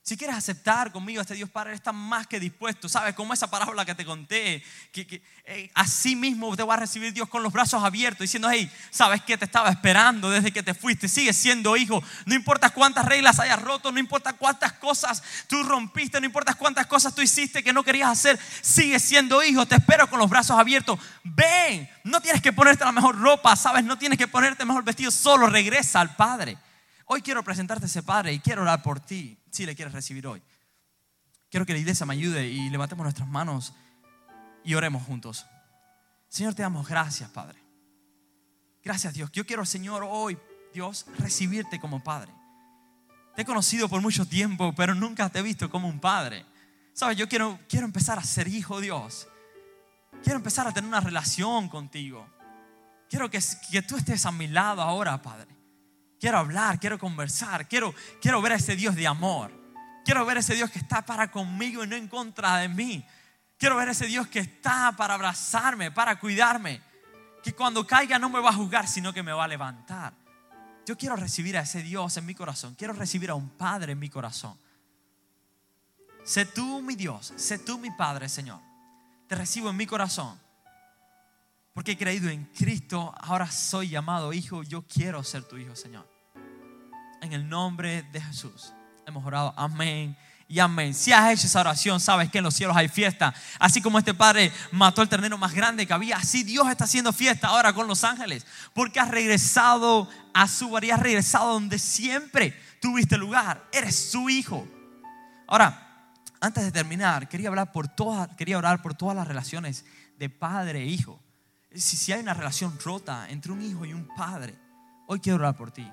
Si 0.05 0.17
quieres 0.17 0.35
aceptar 0.35 0.91
conmigo 0.91 1.19
a 1.19 1.21
este 1.21 1.33
Dios 1.33 1.49
Padre, 1.49 1.73
está 1.73 1.93
más 1.93 2.27
que 2.27 2.37
dispuesto. 2.37 2.89
¿Sabes? 2.89 3.15
Como 3.15 3.33
esa 3.33 3.49
parábola 3.49 3.85
que 3.85 3.95
te 3.95 4.03
conté, 4.03 4.61
que, 4.91 5.23
eh, 5.45 5.71
así 5.75 6.17
mismo 6.17 6.53
te 6.57 6.63
va 6.63 6.73
a 6.73 6.77
recibir 6.77 7.13
Dios 7.13 7.29
con 7.29 7.41
los 7.41 7.53
brazos 7.53 7.81
abiertos, 7.81 8.19
diciendo, 8.19 8.49
hey, 8.51 8.69
¿sabes 8.91 9.21
qué? 9.21 9.37
Te 9.37 9.45
estaba 9.45 9.69
esperando 9.69 10.29
desde 10.29 10.51
que 10.51 10.61
te 10.61 10.73
fuiste. 10.73 11.07
Sigues 11.07 11.37
siendo 11.37 11.77
hijo. 11.77 12.03
No 12.25 12.35
importa 12.35 12.71
cuántas 12.71 13.05
reglas 13.05 13.39
hayas 13.39 13.61
roto, 13.61 13.93
no 13.93 13.99
importa 13.99 14.33
cuántas 14.33 14.73
cosas 14.73 15.23
tú 15.47 15.63
rompiste, 15.63 16.19
no 16.19 16.25
importa 16.25 16.53
cuántas 16.53 16.85
cosas 16.85 17.15
tú 17.15 17.21
hiciste 17.21 17.63
que 17.63 17.71
no 17.71 17.81
querías 17.81 18.09
hacer. 18.09 18.37
Sigues 18.61 19.01
siendo 19.03 19.41
hijo. 19.41 19.65
Te 19.65 19.75
espero 19.75 20.09
con 20.09 20.19
los 20.19 20.29
brazos 20.29 20.59
abiertos. 20.59 20.99
Ven, 21.23 21.89
no 22.03 22.19
tienes 22.19 22.41
que 22.41 22.51
ponerte 22.51 22.83
la 22.83 22.91
mejor 22.91 23.17
ropa, 23.17 23.55
¿sabes? 23.55 23.85
No 23.85 23.97
tienes 23.97 24.17
que 24.17 24.27
ponerte 24.27 24.63
el 24.63 24.67
mejor 24.67 24.83
vestido. 24.83 25.11
Solo 25.11 25.47
regresa 25.47 26.01
al 26.01 26.13
Padre. 26.13 26.57
Hoy 27.05 27.21
quiero 27.21 27.43
presentarte 27.43 27.85
a 27.85 27.87
ese 27.87 28.03
Padre 28.03 28.33
y 28.33 28.39
quiero 28.39 28.61
orar 28.61 28.81
por 28.81 28.99
ti 28.99 29.37
si 29.51 29.65
le 29.65 29.75
quieres 29.75 29.93
recibir 29.93 30.25
hoy. 30.25 30.41
Quiero 31.49 31.65
que 31.65 31.73
la 31.73 31.79
iglesia 31.79 32.05
me 32.05 32.13
ayude 32.13 32.47
y 32.47 32.69
levantemos 32.69 33.03
nuestras 33.03 33.27
manos 33.27 33.73
y 34.63 34.73
oremos 34.73 35.03
juntos. 35.03 35.45
Señor, 36.27 36.55
te 36.55 36.63
damos 36.63 36.87
gracias, 36.87 37.29
Padre. 37.29 37.59
Gracias, 38.83 39.13
Dios. 39.13 39.31
Yo 39.31 39.45
quiero, 39.45 39.65
Señor, 39.65 40.03
hoy, 40.09 40.37
Dios, 40.73 41.05
recibirte 41.19 41.79
como 41.79 42.03
Padre. 42.03 42.31
Te 43.35 43.43
he 43.43 43.45
conocido 43.45 43.87
por 43.87 44.01
mucho 44.01 44.25
tiempo, 44.25 44.73
pero 44.75 44.95
nunca 44.95 45.29
te 45.29 45.39
he 45.39 45.43
visto 45.43 45.69
como 45.69 45.87
un 45.87 45.99
Padre. 45.99 46.45
Sabes, 46.93 47.17
yo 47.17 47.27
quiero, 47.27 47.59
quiero 47.69 47.85
empezar 47.85 48.17
a 48.17 48.23
ser 48.23 48.47
hijo, 48.47 48.81
Dios. 48.81 49.27
Quiero 50.23 50.37
empezar 50.37 50.67
a 50.67 50.71
tener 50.71 50.87
una 50.87 51.01
relación 51.01 51.69
contigo. 51.69 52.27
Quiero 53.09 53.29
que, 53.29 53.39
que 53.71 53.81
tú 53.81 53.97
estés 53.97 54.25
a 54.25 54.31
mi 54.31 54.47
lado 54.47 54.81
ahora, 54.81 55.21
Padre. 55.21 55.62
Quiero 56.23 56.37
hablar, 56.37 56.79
quiero 56.79 56.97
conversar, 56.97 57.67
quiero, 57.67 57.93
quiero 58.21 58.41
ver 58.41 58.53
a 58.53 58.55
ese 58.55 58.77
Dios 58.77 58.95
de 58.95 59.05
amor. 59.05 59.51
Quiero 60.05 60.25
ver 60.25 60.37
a 60.37 60.39
ese 60.39 60.55
Dios 60.55 60.71
que 60.71 60.79
está 60.79 61.05
para 61.05 61.29
conmigo 61.29 61.83
y 61.83 61.87
no 61.87 61.97
en 61.97 62.07
contra 62.07 62.59
de 62.59 62.69
mí. 62.69 63.05
Quiero 63.57 63.75
ver 63.75 63.89
a 63.89 63.91
ese 63.91 64.05
Dios 64.05 64.27
que 64.27 64.39
está 64.39 64.93
para 64.95 65.15
abrazarme, 65.15 65.91
para 65.91 66.17
cuidarme. 66.17 66.81
Que 67.43 67.51
cuando 67.51 67.85
caiga 67.85 68.17
no 68.19 68.29
me 68.29 68.39
va 68.39 68.51
a 68.51 68.53
juzgar, 68.53 68.87
sino 68.87 69.11
que 69.11 69.21
me 69.21 69.33
va 69.33 69.43
a 69.43 69.49
levantar. 69.49 70.13
Yo 70.85 70.97
quiero 70.97 71.17
recibir 71.17 71.57
a 71.57 71.63
ese 71.63 71.83
Dios 71.83 72.15
en 72.15 72.25
mi 72.25 72.33
corazón. 72.33 72.73
Quiero 72.75 72.93
recibir 72.93 73.29
a 73.29 73.35
un 73.35 73.49
Padre 73.49 73.91
en 73.91 73.99
mi 73.99 74.09
corazón. 74.09 74.57
Sé 76.23 76.45
tú 76.45 76.81
mi 76.81 76.95
Dios, 76.95 77.33
sé 77.35 77.59
tú 77.59 77.77
mi 77.77 77.91
Padre, 77.91 78.29
Señor. 78.29 78.61
Te 79.27 79.35
recibo 79.35 79.71
en 79.71 79.75
mi 79.75 79.85
corazón. 79.85 80.39
Porque 81.73 81.91
he 81.91 81.97
creído 81.97 82.29
en 82.29 82.45
Cristo, 82.45 83.13
ahora 83.19 83.51
soy 83.51 83.89
llamado 83.89 84.31
hijo. 84.31 84.63
Yo 84.63 84.87
quiero 84.87 85.21
ser 85.21 85.43
tu 85.43 85.57
hijo, 85.57 85.75
Señor 85.75 86.12
en 87.23 87.33
el 87.33 87.47
nombre 87.47 88.03
de 88.11 88.21
Jesús. 88.21 88.73
Hemos 89.07 89.25
orado, 89.25 89.53
amén 89.55 90.15
y 90.47 90.59
amén. 90.59 90.93
Si 90.93 91.11
has 91.13 91.31
hecho 91.31 91.47
esa 91.47 91.61
oración, 91.61 91.99
sabes 91.99 92.29
que 92.29 92.39
en 92.39 92.43
los 92.43 92.53
cielos 92.53 92.75
hay 92.75 92.89
fiesta. 92.89 93.33
Así 93.59 93.81
como 93.81 93.97
este 93.97 94.13
padre 94.13 94.51
mató 94.71 95.01
el 95.01 95.09
ternero 95.09 95.37
más 95.37 95.53
grande 95.53 95.87
que 95.87 95.93
había, 95.93 96.17
así 96.17 96.43
Dios 96.43 96.69
está 96.69 96.83
haciendo 96.83 97.13
fiesta 97.13 97.47
ahora 97.47 97.73
con 97.73 97.87
los 97.87 98.03
ángeles. 98.03 98.45
Porque 98.73 98.99
has 98.99 99.09
regresado 99.09 100.09
a 100.33 100.47
su 100.47 100.69
bar 100.69 100.83
y 100.83 100.91
has 100.91 100.99
regresado 100.99 101.53
donde 101.53 101.79
siempre 101.79 102.59
tuviste 102.81 103.17
lugar. 103.17 103.63
Eres 103.71 103.95
su 103.95 104.29
hijo. 104.29 104.67
Ahora, 105.47 106.11
antes 106.41 106.65
de 106.65 106.71
terminar, 106.73 107.29
quería 107.29 107.47
hablar 107.47 107.71
por 107.71 107.87
todas, 107.87 108.27
quería 108.35 108.57
orar 108.57 108.81
por 108.81 108.95
todas 108.95 109.15
las 109.15 109.27
relaciones 109.27 109.85
de 110.19 110.29
padre 110.29 110.81
e 110.81 110.85
hijo. 110.87 111.21
Si, 111.73 111.95
si 111.95 112.11
hay 112.11 112.19
una 112.19 112.33
relación 112.33 112.77
rota 112.83 113.27
entre 113.29 113.53
un 113.53 113.61
hijo 113.61 113.85
y 113.85 113.93
un 113.93 114.07
padre, 114.15 114.55
hoy 115.07 115.21
quiero 115.21 115.37
orar 115.37 115.55
por 115.55 115.71
ti 115.71 115.89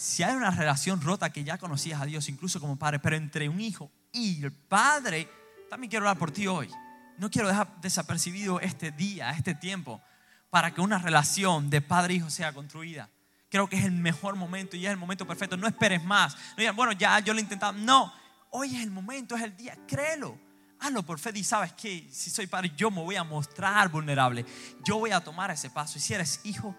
si 0.00 0.22
hay 0.22 0.34
una 0.34 0.50
relación 0.50 1.02
rota 1.02 1.28
que 1.28 1.44
ya 1.44 1.58
conocías 1.58 2.00
a 2.00 2.06
Dios 2.06 2.30
incluso 2.30 2.58
como 2.58 2.78
padre, 2.78 3.00
pero 3.00 3.16
entre 3.16 3.50
un 3.50 3.60
hijo 3.60 3.92
y 4.12 4.42
el 4.42 4.50
padre, 4.50 5.28
también 5.68 5.90
quiero 5.90 6.06
hablar 6.06 6.18
por 6.18 6.30
ti 6.30 6.46
hoy. 6.46 6.70
No 7.18 7.30
quiero 7.30 7.48
dejar 7.48 7.78
desapercibido 7.82 8.60
este 8.60 8.92
día, 8.92 9.28
este 9.32 9.54
tiempo, 9.54 10.00
para 10.48 10.72
que 10.72 10.80
una 10.80 10.96
relación 10.96 11.68
de 11.68 11.82
padre-hijo 11.82 12.28
e 12.28 12.30
sea 12.30 12.54
construida. 12.54 13.10
Creo 13.50 13.68
que 13.68 13.76
es 13.76 13.84
el 13.84 13.92
mejor 13.92 14.36
momento 14.36 14.74
y 14.74 14.86
es 14.86 14.90
el 14.90 14.96
momento 14.96 15.26
perfecto. 15.26 15.58
No 15.58 15.66
esperes 15.66 16.02
más. 16.02 16.34
No 16.34 16.60
digan, 16.60 16.76
bueno, 16.76 16.92
ya 16.92 17.18
yo 17.18 17.34
lo 17.34 17.38
he 17.38 17.42
intentado. 17.42 17.74
No, 17.74 18.10
hoy 18.52 18.74
es 18.74 18.82
el 18.82 18.90
momento, 18.90 19.36
es 19.36 19.42
el 19.42 19.54
día. 19.54 19.76
Créelo. 19.86 20.38
Hazlo 20.78 21.02
por 21.02 21.18
fe 21.18 21.30
y 21.34 21.44
sabes 21.44 21.74
que 21.74 22.08
si 22.10 22.30
soy 22.30 22.46
padre, 22.46 22.72
yo 22.74 22.90
me 22.90 23.02
voy 23.02 23.16
a 23.16 23.22
mostrar 23.22 23.90
vulnerable. 23.90 24.46
Yo 24.82 24.98
voy 24.98 25.10
a 25.10 25.20
tomar 25.20 25.50
ese 25.50 25.68
paso. 25.68 25.98
Y 25.98 26.00
si 26.00 26.14
eres 26.14 26.40
hijo, 26.44 26.74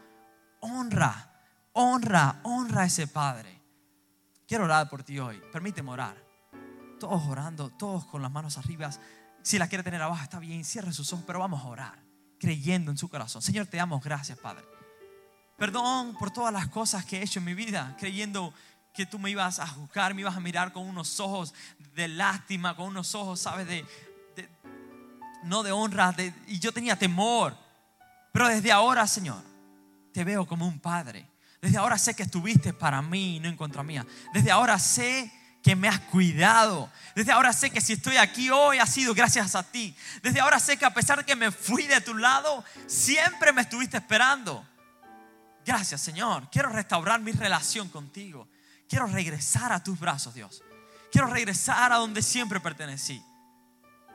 honra 0.60 1.31
Honra, 1.74 2.42
honra 2.44 2.82
a 2.82 2.86
ese 2.86 3.08
Padre. 3.08 3.62
Quiero 4.48 4.66
orar 4.66 4.90
por 4.90 5.04
ti 5.04 5.18
hoy. 5.20 5.42
Permíteme 5.52 5.92
orar. 5.92 6.18
Todos 7.00 7.24
orando, 7.28 7.70
todos 7.70 8.06
con 8.06 8.22
las 8.22 8.32
manos 8.32 8.58
arriba. 8.58 8.90
Si 9.42 9.58
la 9.58 9.68
quiere 9.68 9.84
tener 9.84 10.02
abajo, 10.02 10.22
está 10.22 10.40
bien. 10.40 10.66
Cierre 10.66 10.92
sus 10.92 11.14
ojos, 11.14 11.24
pero 11.26 11.40
vamos 11.40 11.62
a 11.64 11.68
orar. 11.68 12.04
Creyendo 12.38 12.92
en 12.92 12.98
su 12.98 13.08
corazón. 13.08 13.42
Señor, 13.42 13.68
te 13.68 13.78
damos 13.78 14.04
gracias, 14.04 14.38
Padre. 14.38 14.66
Perdón 15.58 16.16
por 16.18 16.32
todas 16.32 16.52
las 16.52 16.68
cosas 16.68 17.06
que 17.06 17.20
he 17.20 17.24
hecho 17.24 17.40
en 17.40 17.46
mi 17.46 17.54
vida, 17.54 17.96
creyendo 18.00 18.54
que 18.94 19.06
tú 19.06 19.20
me 19.20 19.30
ibas 19.30 19.60
a 19.60 19.68
juzgar, 19.68 20.14
me 20.14 20.22
ibas 20.22 20.36
a 20.36 20.40
mirar 20.40 20.74
con 20.74 20.88
unos 20.88 21.20
ojos 21.20 21.54
de 21.96 22.08
lástima, 22.08 22.76
con 22.76 22.88
unos 22.88 23.16
ojos, 23.16 23.40
¿sabes? 23.40 23.68
De, 23.68 23.86
no 25.44 25.64
de 25.64 25.72
honra, 25.72 26.14
y 26.48 26.60
yo 26.60 26.74
tenía 26.74 26.98
temor. 26.98 27.56
Pero 28.34 28.48
desde 28.48 28.72
ahora, 28.72 29.08
Señor, 29.08 29.42
te 30.12 30.24
veo 30.24 30.46
como 30.46 30.68
un 30.68 30.80
padre 30.80 31.31
desde 31.62 31.78
ahora 31.78 31.98
sé 31.98 32.16
que 32.16 32.24
estuviste 32.24 32.74
para 32.74 33.02
mí 33.02 33.36
y 33.36 33.40
no 33.40 33.48
en 33.48 33.56
contra 33.56 33.84
mía. 33.84 34.06
Desde 34.34 34.50
ahora 34.50 34.80
sé 34.80 35.32
que 35.62 35.76
me 35.76 35.88
has 35.88 36.00
cuidado. 36.00 36.92
Desde 37.16 37.32
ahora 37.32 37.54
sé 37.54 37.70
que 37.70 37.82
si 37.82 37.94
estoy 37.94 38.18
aquí 38.18 38.50
hoy 38.50 38.80
ha 38.80 38.88
sido 38.88 39.14
gracias 39.14 39.54
a 39.54 39.64
ti. 39.64 39.96
Desde 40.24 40.40
ahora 40.40 40.60
sé 40.60 40.78
que 40.78 40.86
a 40.86 40.94
pesar 40.94 41.20
de 41.20 41.24
que 41.24 41.36
me 41.36 41.52
fui 41.52 41.86
de 41.86 42.02
tu 42.02 42.16
lado, 42.16 42.64
siempre 42.88 43.54
me 43.54 43.62
estuviste 43.62 43.98
esperando. 43.98 44.68
Gracias 45.64 46.02
Señor. 46.02 46.50
Quiero 46.52 46.70
restaurar 46.70 47.22
mi 47.22 47.32
relación 47.32 47.90
contigo. 47.90 48.48
Quiero 48.90 49.06
regresar 49.06 49.72
a 49.72 49.84
tus 49.84 50.00
brazos, 50.00 50.34
Dios. 50.34 50.64
Quiero 51.12 51.28
regresar 51.28 51.92
a 51.92 51.98
donde 51.98 52.24
siempre 52.24 52.60
pertenecí. 52.60 53.24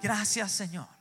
Gracias 0.02 0.50
Señor. 0.50 0.95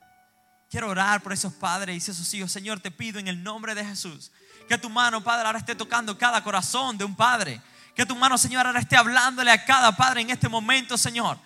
Quiero 0.70 0.90
orar 0.90 1.22
por 1.22 1.34
esos 1.34 1.54
padres 1.54 2.08
y 2.08 2.12
esos 2.12 2.34
hijos. 2.34 2.52
Señor, 2.52 2.80
te 2.80 2.92
pido 2.92 3.20
en 3.20 3.28
el 3.28 3.44
nombre 3.44 3.76
de 3.76 3.86
Jesús 3.86 4.32
que 4.68 4.78
tu 4.78 4.90
mano, 4.90 5.24
Padre, 5.24 5.46
ahora 5.46 5.60
esté 5.60 5.76
tocando 5.76 6.18
cada 6.18 6.44
corazón 6.44 6.98
de 6.98 7.06
un 7.06 7.16
padre. 7.16 7.62
Que 7.96 8.06
tu 8.06 8.16
mano, 8.16 8.38
Señor, 8.38 8.66
ahora 8.66 8.80
esté 8.80 8.98
hablándole 8.98 9.52
a 9.52 9.64
cada 9.64 9.96
padre 9.96 10.22
en 10.22 10.30
este 10.30 10.50
momento, 10.50 10.98
Señor. 10.98 11.38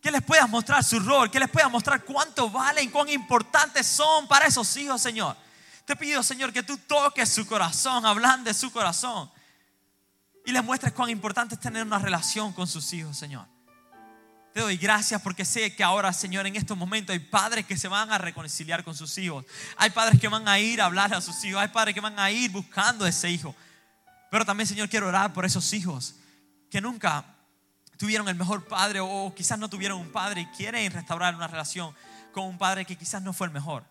Que 0.00 0.10
les 0.10 0.22
puedas 0.22 0.48
mostrar 0.48 0.82
su 0.82 0.98
rol, 0.98 1.30
que 1.30 1.38
les 1.38 1.48
puedas 1.48 1.70
mostrar 1.70 2.04
cuánto 2.04 2.50
valen, 2.50 2.90
cuán 2.90 3.08
importantes 3.08 3.86
son 3.86 4.26
para 4.26 4.46
esos 4.46 4.76
hijos, 4.76 5.00
Señor. 5.00 5.36
Te 5.84 5.96
pido, 5.96 6.22
Señor, 6.22 6.52
que 6.52 6.62
tú 6.62 6.76
toques 6.76 7.28
su 7.32 7.46
corazón, 7.46 8.04
hablan 8.06 8.44
de 8.44 8.54
su 8.54 8.72
corazón. 8.72 9.30
Y 10.44 10.52
les 10.52 10.64
muestres 10.64 10.92
cuán 10.92 11.10
importante 11.10 11.54
es 11.54 11.60
tener 11.60 11.84
una 11.84 11.98
relación 11.98 12.52
con 12.52 12.66
sus 12.66 12.92
hijos, 12.92 13.16
Señor. 13.16 13.46
Te 14.58 14.62
doy 14.62 14.76
gracias 14.76 15.22
porque 15.22 15.44
sé 15.44 15.72
que 15.76 15.84
ahora, 15.84 16.12
Señor, 16.12 16.44
en 16.48 16.56
estos 16.56 16.76
momentos 16.76 17.12
hay 17.12 17.20
padres 17.20 17.64
que 17.64 17.76
se 17.76 17.86
van 17.86 18.10
a 18.10 18.18
reconciliar 18.18 18.82
con 18.82 18.92
sus 18.92 19.16
hijos. 19.16 19.44
Hay 19.76 19.90
padres 19.90 20.20
que 20.20 20.26
van 20.26 20.48
a 20.48 20.58
ir 20.58 20.80
a 20.80 20.86
hablar 20.86 21.14
a 21.14 21.20
sus 21.20 21.44
hijos. 21.44 21.60
Hay 21.60 21.68
padres 21.68 21.94
que 21.94 22.00
van 22.00 22.18
a 22.18 22.28
ir 22.32 22.50
buscando 22.50 23.04
a 23.04 23.08
ese 23.08 23.30
hijo. 23.30 23.54
Pero 24.32 24.44
también, 24.44 24.66
Señor, 24.66 24.88
quiero 24.88 25.06
orar 25.06 25.32
por 25.32 25.44
esos 25.44 25.72
hijos 25.74 26.16
que 26.72 26.80
nunca 26.80 27.24
tuvieron 27.98 28.28
el 28.28 28.34
mejor 28.34 28.66
padre 28.66 28.98
o 29.00 29.32
quizás 29.32 29.60
no 29.60 29.70
tuvieron 29.70 30.00
un 30.00 30.10
padre 30.10 30.40
y 30.40 30.46
quieren 30.46 30.90
restaurar 30.90 31.36
una 31.36 31.46
relación 31.46 31.94
con 32.32 32.42
un 32.46 32.58
padre 32.58 32.84
que 32.84 32.96
quizás 32.96 33.22
no 33.22 33.32
fue 33.32 33.46
el 33.46 33.52
mejor. 33.52 33.84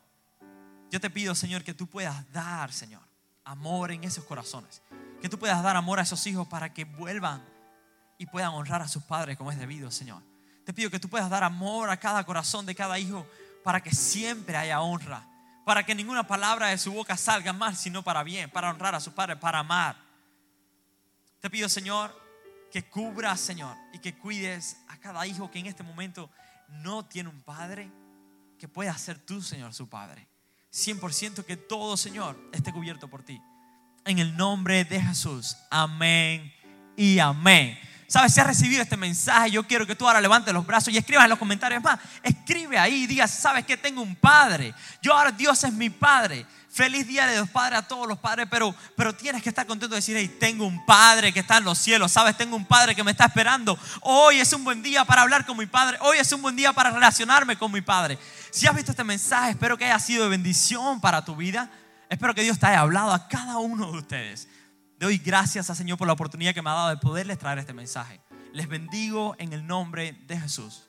Yo 0.92 1.00
te 1.00 1.10
pido, 1.10 1.34
Señor, 1.34 1.64
que 1.64 1.74
tú 1.74 1.88
puedas 1.88 2.30
dar, 2.34 2.74
Señor, 2.74 3.04
amor 3.46 3.94
en 3.94 4.04
esos 4.04 4.26
corazones. 4.26 4.82
Que 5.22 5.30
tú 5.30 5.40
puedas 5.40 5.64
dar 5.64 5.78
amor 5.78 6.00
a 6.00 6.02
esos 6.02 6.28
hijos 6.28 6.46
para 6.46 6.74
que 6.74 6.84
vuelvan 6.84 7.42
y 8.18 8.26
puedan 8.26 8.52
honrar 8.52 8.82
a 8.82 8.90
sus 8.90 9.04
padres 9.04 9.38
como 9.38 9.50
es 9.50 9.58
debido, 9.58 9.92
Señor. 9.92 10.22
Te 10.68 10.74
pido 10.74 10.92
que 10.92 11.00
tú 11.00 11.08
puedas 11.08 11.30
dar 11.30 11.46
amor 11.46 11.90
a 11.90 11.96
cada 11.96 12.26
corazón 12.26 12.66
de 12.66 12.76
cada 12.76 13.00
hijo 13.00 13.26
para 13.64 13.82
que 13.82 13.96
siempre 13.96 14.58
haya 14.58 14.82
honra. 14.82 15.26
Para 15.66 15.86
que 15.86 15.96
ninguna 15.96 16.28
palabra 16.28 16.68
de 16.68 16.78
su 16.78 16.92
boca 16.92 17.16
salga 17.16 17.54
mal, 17.54 17.74
sino 17.78 18.04
para 18.04 18.22
bien, 18.22 18.50
para 18.50 18.70
honrar 18.70 18.94
a 18.94 19.00
sus 19.00 19.14
padres, 19.14 19.38
para 19.38 19.60
amar. 19.60 19.96
Te 21.40 21.50
pido, 21.50 21.70
Señor, 21.70 22.14
que 22.70 22.84
cubras, 22.84 23.40
Señor, 23.40 23.78
y 23.94 24.00
que 24.00 24.18
cuides 24.18 24.76
a 24.90 24.98
cada 24.98 25.26
hijo 25.26 25.50
que 25.50 25.60
en 25.60 25.68
este 25.68 25.84
momento 25.84 26.30
no 26.68 27.06
tiene 27.06 27.30
un 27.30 27.42
padre, 27.44 27.90
que 28.60 28.68
pueda 28.68 28.98
ser 28.98 29.20
tú, 29.20 29.42
Señor, 29.42 29.74
su 29.74 29.88
padre. 29.88 30.28
100% 30.74 31.46
que 31.46 31.56
todo, 31.56 31.96
Señor, 31.96 32.38
esté 32.52 32.74
cubierto 32.74 33.08
por 33.08 33.24
ti. 33.24 33.42
En 34.04 34.20
el 34.20 34.36
nombre 34.36 34.84
de 34.84 35.02
Jesús. 35.02 35.56
Amén 35.72 36.54
y 36.98 37.20
amén. 37.20 37.80
¿Sabes? 38.08 38.34
Si 38.34 38.40
has 38.40 38.48
recibido 38.48 38.82
este 38.82 38.96
mensaje, 38.96 39.52
yo 39.52 39.68
quiero 39.68 39.86
que 39.86 39.94
tú 39.94 40.08
ahora 40.08 40.22
levantes 40.22 40.54
los 40.54 40.66
brazos 40.66 40.94
y 40.94 40.98
escribas 40.98 41.26
en 41.26 41.30
los 41.30 41.40
comentarios 41.40 41.84
más. 41.84 42.00
Escribe 42.24 42.80
ahí 42.80 43.06
y 43.10 43.28
¿sabes 43.28 43.66
que 43.66 43.76
tengo 43.76 44.02
un 44.02 44.16
padre? 44.16 44.74
Yo 45.02 45.14
ahora 45.14 45.32
Dios 45.32 45.62
es 45.66 45.74
mi 45.74 45.90
padre. 45.90 46.46
Feliz 46.70 47.06
día 47.08 47.26
de 47.28 47.38
los 47.38 47.50
padres 47.50 47.80
a 47.80 47.82
todos 47.82 48.08
los 48.08 48.20
padres, 48.20 48.48
pero, 48.50 48.74
pero 48.96 49.14
tienes 49.14 49.42
que 49.42 49.50
estar 49.50 49.66
contento 49.66 49.96
de 49.96 49.98
decir, 49.98 50.16
hey, 50.16 50.38
tengo 50.40 50.66
un 50.66 50.86
padre 50.86 51.34
que 51.34 51.40
está 51.40 51.58
en 51.58 51.64
los 51.64 51.80
cielos, 51.80 52.12
sabes, 52.12 52.38
tengo 52.38 52.56
un 52.56 52.66
padre 52.66 52.94
que 52.94 53.04
me 53.04 53.12
está 53.12 53.26
esperando. 53.26 53.78
Hoy 54.02 54.40
es 54.40 54.54
un 54.54 54.64
buen 54.64 54.84
día 54.84 55.04
para 55.04 55.24
hablar 55.24 55.46
con 55.46 55.58
mi 55.58 55.66
padre, 55.66 55.98
hoy 56.02 56.18
es 56.20 56.32
un 56.32 56.42
buen 56.42 56.56
día 56.56 56.74
para 56.74 56.92
relacionarme 56.92 57.58
con 57.58 57.72
mi 57.72 57.82
padre. 57.82 58.20
Si 58.52 58.68
has 58.68 58.76
visto 58.76 58.92
este 58.92 59.04
mensaje, 59.04 59.52
espero 59.52 59.76
que 59.76 59.86
haya 59.86 60.00
sido 60.00 60.24
de 60.24 60.30
bendición 60.30 61.02
para 61.02 61.26
tu 61.26 61.36
vida. 61.36 61.70
Espero 62.10 62.34
que 62.36 62.44
Dios 62.44 62.60
te 62.60 62.68
haya 62.68 62.82
hablado 62.82 63.12
a 63.12 63.28
cada 63.28 63.58
uno 63.58 63.92
de 63.92 63.98
ustedes. 63.98 64.48
Doy 65.00 65.20
gracias 65.20 65.70
al 65.70 65.76
Señor 65.76 66.00
por 66.00 66.08
la 66.08 66.14
oportunidad 66.14 66.56
que 66.56 66.64
me 66.64 66.72
ha 66.72 66.74
dado 66.74 66.90
de 66.90 66.98
poderles 66.98 67.38
traer 67.38 67.60
este 67.60 67.74
mensaje. 67.74 68.20
Les 68.52 68.68
bendigo 68.68 69.36
en 69.38 69.54
el 69.54 69.68
nombre 69.68 70.14
de 70.26 70.40
Jesús. 70.40 70.87